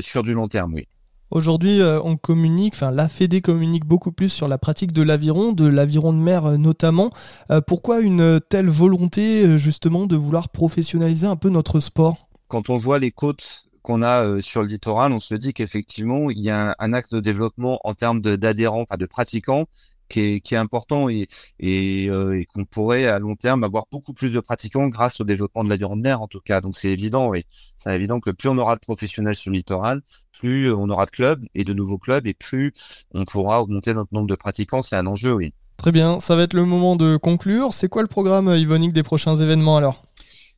sur 0.01 0.23
du 0.23 0.33
long 0.33 0.49
terme, 0.49 0.75
oui. 0.75 0.89
Aujourd'hui, 1.33 1.81
euh, 1.81 1.99
on 2.05 2.17
communique, 2.17 2.75
enfin 2.75 2.91
la 2.91 3.09
Fédé 3.09 3.41
communique 3.41 3.87
beaucoup 3.87 4.13
plus 4.13 4.29
sur 4.29 4.49
la 4.49 4.59
pratique 4.59 4.93
de 4.93 5.01
l'aviron, 5.01 5.55
de 5.55 5.67
l'aviron 5.67 6.13
de 6.13 6.19
mer 6.19 6.45
euh, 6.45 6.57
notamment. 6.59 7.09
Euh, 7.51 7.63
pourquoi 7.63 8.01
une 8.01 8.39
telle 8.51 8.69
volonté 8.69 9.57
justement 9.57 10.07
de 10.07 10.15
vouloir 10.15 10.51
professionnaliser 10.51 11.27
un 11.27 11.37
peu 11.37 11.49
notre 11.49 11.81
sport? 11.81 12.19
Quand 12.49 12.69
on 12.69 12.77
voit 12.77 12.99
les 12.99 13.11
côtes 13.11 13.65
qu'on 13.81 14.03
a 14.03 14.43
sur 14.43 14.61
le 14.61 14.69
littoral, 14.69 15.11
on 15.13 15.21
se 15.21 15.35
dit 15.35 15.55
qu'effectivement, 15.55 16.29
il 16.29 16.39
y 16.39 16.51
a 16.51 16.77
un, 16.79 16.93
axe 16.93 17.09
de 17.09 17.19
développement 17.19 17.81
en 17.85 17.95
termes 17.95 18.21
d'adhérents, 18.21 18.83
enfin 18.83 18.99
de 18.99 19.07
pratiquants, 19.07 19.65
qui 20.09 20.21
est, 20.21 20.41
qui 20.41 20.55
est 20.55 20.59
important 20.59 21.09
et, 21.09 21.29
et, 21.59 22.05
et 22.05 22.47
qu'on 22.47 22.65
pourrait 22.65 23.07
à 23.07 23.19
long 23.19 23.37
terme 23.37 23.65
avoir 23.65 23.85
beaucoup 23.91 24.13
plus 24.13 24.31
de 24.31 24.41
pratiquants 24.41 24.89
grâce 24.89 25.21
au 25.21 25.25
développement 25.25 25.65
de 25.65 25.69
l'aviron 25.69 25.97
de 25.97 26.03
mer 26.03 26.21
en 26.21 26.29
tout 26.29 26.41
cas. 26.41 26.61
Donc 26.61 26.77
c'est 26.77 26.91
évident, 26.91 27.29
oui. 27.29 27.45
C'est 27.77 27.95
évident 27.95 28.21
que 28.21 28.31
plus 28.31 28.49
on 28.49 28.59
aura 28.59 28.75
de 28.75 28.81
professionnels 28.81 29.35
sur 29.35 29.51
le 29.51 29.57
littoral, 29.57 30.03
plus 30.39 30.73
on 30.73 30.89
aura 30.91 31.07
de 31.07 31.11
clubs 31.11 31.45
et 31.55 31.65
de 31.65 31.73
nouveaux 31.73 31.99
clubs 31.99 32.27
et 32.27 32.35
plus 32.35 32.73
on 33.15 33.25
pourra 33.25 33.63
augmenter 33.63 33.95
notre 33.95 34.13
nombre 34.13 34.29
de 34.29 34.35
pratiquants. 34.35 34.83
C'est 34.83 34.97
un 34.97 35.07
enjeu, 35.07 35.33
oui. 35.33 35.55
Très 35.77 35.93
bien, 35.93 36.21
ça 36.21 36.37
va 36.37 36.43
être 36.43 36.55
le 36.55 36.65
moment 36.65 36.95
de 36.95 37.17
conclure. 37.17 37.73
C'est 37.73 37.89
quoi 37.89 38.03
le 38.03 38.09
programme 38.09 38.49
Yvonique 38.55 38.93
des 38.93 39.03
prochains 39.03 39.37
événements 39.37 39.77
alors? 39.77 40.03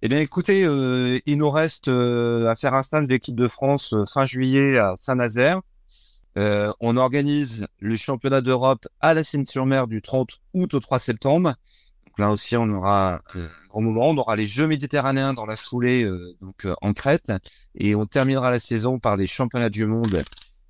Eh 0.03 0.09
bien, 0.09 0.19
écoutez, 0.19 0.65
euh, 0.65 1.19
il 1.25 1.39
nous 1.39 1.51
reste 1.51 1.89
euh, 1.89 2.51
à 2.51 2.57
faire 2.57 2.75
un 2.75 2.83
stage 2.83 3.09
d'équipe 3.09 3.35
de 3.35 3.49
France 3.49 3.95
euh, 3.95 4.05
fin 4.05 4.27
juillet 4.27 4.77
à 4.77 4.95
Saint-Nazaire. 4.99 5.63
On 6.37 6.97
organise 6.97 7.67
le 7.79 7.97
championnat 7.97 8.41
d'Europe 8.41 8.87
à 9.01 9.15
la 9.15 9.23
Seine-sur-Mer 9.23 9.87
du 9.87 10.03
30 10.03 10.41
août 10.55 10.75
au 10.75 10.81
3 10.81 10.99
septembre. 10.99 11.55
Là 12.19 12.31
aussi, 12.31 12.57
on 12.57 12.69
aura 12.69 13.23
un 13.35 13.49
grand 13.69 13.83
moment. 13.83 14.09
On 14.09 14.17
aura 14.17 14.37
les 14.37 14.47
Jeux 14.47 14.67
méditerranéens 14.67 15.35
dans 15.35 15.47
la 15.47 15.57
foulée, 15.57 16.05
euh, 16.05 16.37
donc 16.41 16.65
euh, 16.65 16.75
en 16.81 16.93
Crète, 16.93 17.33
et 17.75 17.95
on 17.95 18.07
terminera 18.07 18.51
la 18.51 18.61
saison 18.61 18.99
par 18.99 19.17
les 19.17 19.27
championnats 19.27 19.71
du 19.71 19.87
monde 19.87 20.23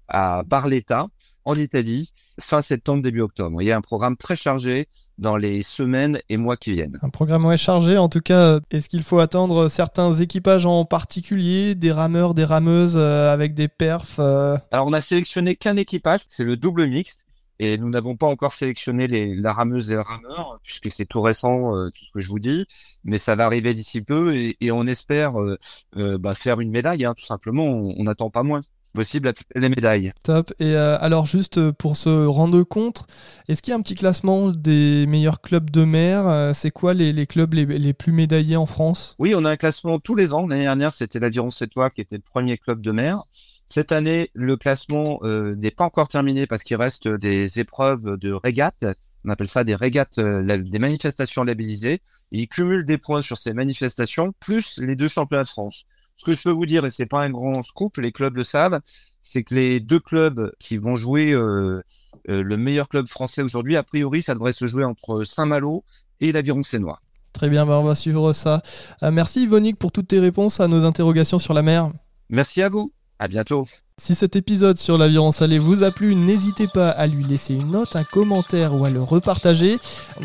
à 0.09 0.43
Barletta, 0.45 1.09
en 1.45 1.55
Italie, 1.57 2.13
fin 2.41 2.63
septembre, 2.63 3.03
début 3.03 3.21
octobre. 3.21 3.61
Il 3.61 3.67
y 3.67 3.73
a 3.73 3.77
un 3.77 3.81
programme 3.81 4.17
très 4.17 4.37
chargé 4.37 4.89
dans 5.19 5.37
les 5.37 5.63
semaines 5.63 6.21
et 6.29 6.37
mois 6.37 6.57
qui 6.57 6.73
viennent. 6.73 6.99
Un 7.03 7.11
programme 7.11 7.45
ouais, 7.45 7.57
chargé. 7.57 7.99
En 7.99 8.09
tout 8.09 8.21
cas, 8.21 8.61
est-ce 8.71 8.89
qu'il 8.89 9.03
faut 9.03 9.19
attendre 9.19 9.69
certains 9.69 10.13
équipages 10.15 10.67
en 10.67 10.85
particulier, 10.85 11.75
des 11.75 11.93
rameurs, 11.93 12.35
des 12.35 12.45
rameuses 12.45 12.97
euh, 12.97 13.33
avec 13.33 13.55
des 13.55 13.69
perfs 13.69 14.19
Alors, 14.19 14.87
on 14.87 14.93
a 14.93 15.01
sélectionné 15.01 15.57
qu'un 15.57 15.77
équipage, 15.77 16.21
c'est 16.29 16.45
le 16.45 16.57
double 16.57 16.87
mixte. 16.87 17.25
Et 17.61 17.79
nous 17.79 17.89
n'avons 17.89 18.17
pas 18.17 18.27
encore 18.27 18.53
sélectionné 18.53 19.07
les, 19.07 19.35
la 19.35 19.53
rameuse 19.53 19.91
et 19.91 19.95
le 19.95 20.01
rameur, 20.01 20.59
puisque 20.65 20.91
c'est 20.91 21.05
tout 21.05 21.21
récent, 21.21 21.77
euh, 21.77 21.89
tout 21.91 22.05
ce 22.05 22.11
que 22.11 22.21
je 22.21 22.29
vous 22.29 22.41
dis, 22.41 22.67
mais 23.05 23.19
ça 23.19 23.37
va 23.37 23.47
arriver 23.47 23.75
d'ici 23.75 24.03
peu 24.03 24.35
et, 24.35 24.57
et, 24.61 24.73
on 24.73 24.87
espère 24.87 25.41
euh, 25.41 25.57
euh, 25.97 26.19
bah, 26.19 26.35
faire 26.35 26.61
une 26.61 26.71
médaille, 26.71 27.05
hein, 27.05 27.15
tout 27.17 27.25
simplement, 27.25 27.65
on 27.65 28.03
n'attend 28.03 28.29
pas 28.29 28.43
moins 28.43 28.63
possible 28.95 29.33
les 29.55 29.69
médailles. 29.69 30.13
Top. 30.25 30.53
Et 30.59 30.75
alors 30.77 31.27
juste 31.27 31.71
pour 31.73 31.97
se 31.97 32.27
rendre 32.27 32.63
compte, 32.63 33.07
est-ce 33.49 33.61
qu'il 33.61 33.73
y 33.73 33.75
a 33.75 33.79
un 33.79 33.83
petit 33.83 33.95
classement 33.95 34.51
des 34.51 35.07
meilleurs 35.07 35.41
clubs 35.41 35.71
de 35.71 35.85
mer? 35.85 36.55
C'est 36.55 36.71
quoi 36.71 36.95
les, 36.95 37.13
les 37.13 37.27
clubs 37.27 37.53
les, 37.53 37.67
les, 37.67 37.93
plus 37.93 38.13
médaillés 38.13 38.57
en 38.57 38.67
France? 38.67 39.15
Oui, 39.19 39.35
on 39.37 39.45
a 39.45 39.51
un 39.51 39.57
classement 39.57 39.99
tous 39.99 40.15
les 40.15 40.33
ans. 40.33 40.47
L'année 40.47 40.65
dernière, 40.65 40.95
c'était 40.95 41.19
l'Aviron 41.19 41.51
Sétois 41.51 41.91
qui 41.91 42.01
était 42.01 42.17
le 42.17 42.23
premier 42.23 42.57
club 42.57 42.81
de 42.81 42.93
mer. 42.93 43.25
Cette 43.69 43.93
année, 43.93 44.31
le 44.35 44.57
classement 44.57 45.19
euh, 45.23 45.55
n'est 45.57 45.71
pas 45.71 45.85
encore 45.85 46.09
terminé 46.09 46.47
parce 46.47 46.63
qu'il 46.63 46.77
reste 46.77 47.09
des 47.09 47.59
épreuves 47.59 48.19
de 48.19 48.33
régates. 48.33 48.85
On 49.25 49.31
appelle 49.31 49.49
ça 49.49 49.65
des 49.65 49.75
régates, 49.75 50.19
euh, 50.19 50.59
des 50.59 50.79
manifestations 50.79 51.45
labellisées. 51.45 51.95
Et 52.31 52.41
ils 52.43 52.49
cumulent 52.49 52.85
des 52.85 52.99
points 52.99 53.23
sur 53.23 53.37
ces 53.37 53.53
manifestations, 53.53 54.33
plus 54.39 54.79
les 54.79 54.97
deux 54.97 55.09
championnats 55.09 55.45
de 55.45 55.49
France. 55.49 55.87
Ce 56.17 56.25
que 56.25 56.33
je 56.33 56.43
peux 56.43 56.51
vous 56.51 56.67
dire, 56.67 56.85
et 56.85 56.91
c'est 56.91 57.07
pas 57.07 57.21
un 57.21 57.31
grand 57.31 57.63
scoop, 57.63 57.97
les 57.97 58.13
clubs 58.13 58.37
le 58.37 58.45
savent, 58.45 58.81
c'est 59.21 59.43
que 59.43 59.55
les 59.55 59.81
deux 59.81 60.01
clubs 60.01 60.53
qui 60.61 60.77
vont 60.77 60.97
jouer 60.97 61.33
euh, 61.33 61.83
le 62.27 62.57
meilleur 62.57 62.89
club 62.89 63.09
français 63.09 63.43
aujourd'hui, 63.43 63.77
a 63.77 63.83
priori, 63.83 64.23
ça 64.23 64.35
devrait 64.35 64.53
se 64.53 64.67
jouer 64.67 64.85
entre 64.85 65.25
Saint-Malo 65.25 65.85
et 66.21 66.33
l'Aviron 66.33 66.63
Sénois. 66.63 67.01
Très 67.33 67.49
bien, 67.49 67.67
bah, 67.67 67.81
on 67.81 67.85
va 67.85 67.97
suivre 67.97 68.33
ça. 68.33 68.63
merci 69.03 69.43
Yvonique 69.43 69.79
pour 69.79 69.91
toutes 69.91 70.09
tes 70.09 70.21
réponses 70.21 70.61
à 70.61 70.69
nos 70.69 70.85
interrogations 70.85 71.41
sur 71.41 71.53
la 71.53 71.63
mer. 71.63 71.91
Merci 72.31 72.63
à 72.63 72.69
vous. 72.69 72.93
Bientôt. 73.29 73.67
Si 73.97 74.15
cet 74.15 74.35
épisode 74.35 74.77
sur 74.77 74.99
l'aviron 74.99 75.31
salé 75.31 75.61
vous 75.61 75.85
a 75.85 75.93
plu, 75.93 76.17
n'hésitez 76.17 76.67
pas 76.67 76.91
à 76.91 77.07
lui 77.07 77.25
laisser 77.25 77.55
une 77.55 77.71
note, 77.71 77.95
un 77.95 78.03
commentaire 78.03 78.75
ou 78.75 78.85
à 78.85 78.91
le 78.91 79.01
repartager. 79.01 79.79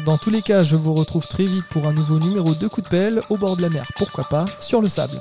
Dans 0.05 0.17
tous 0.17 0.31
les 0.31 0.41
cas, 0.41 0.63
je 0.63 0.75
vous 0.75 0.95
retrouve 0.95 1.27
très 1.27 1.45
vite 1.45 1.65
pour 1.69 1.85
un 1.85 1.93
nouveau 1.93 2.17
numéro 2.17 2.55
de 2.55 2.67
coup 2.67 2.81
de 2.81 2.87
pelle 2.87 3.21
au 3.29 3.37
bord 3.37 3.57
de 3.57 3.61
la 3.61 3.69
mer, 3.69 3.91
pourquoi 3.95 4.23
pas, 4.23 4.47
sur 4.59 4.81
le 4.81 4.89
sable. 4.89 5.19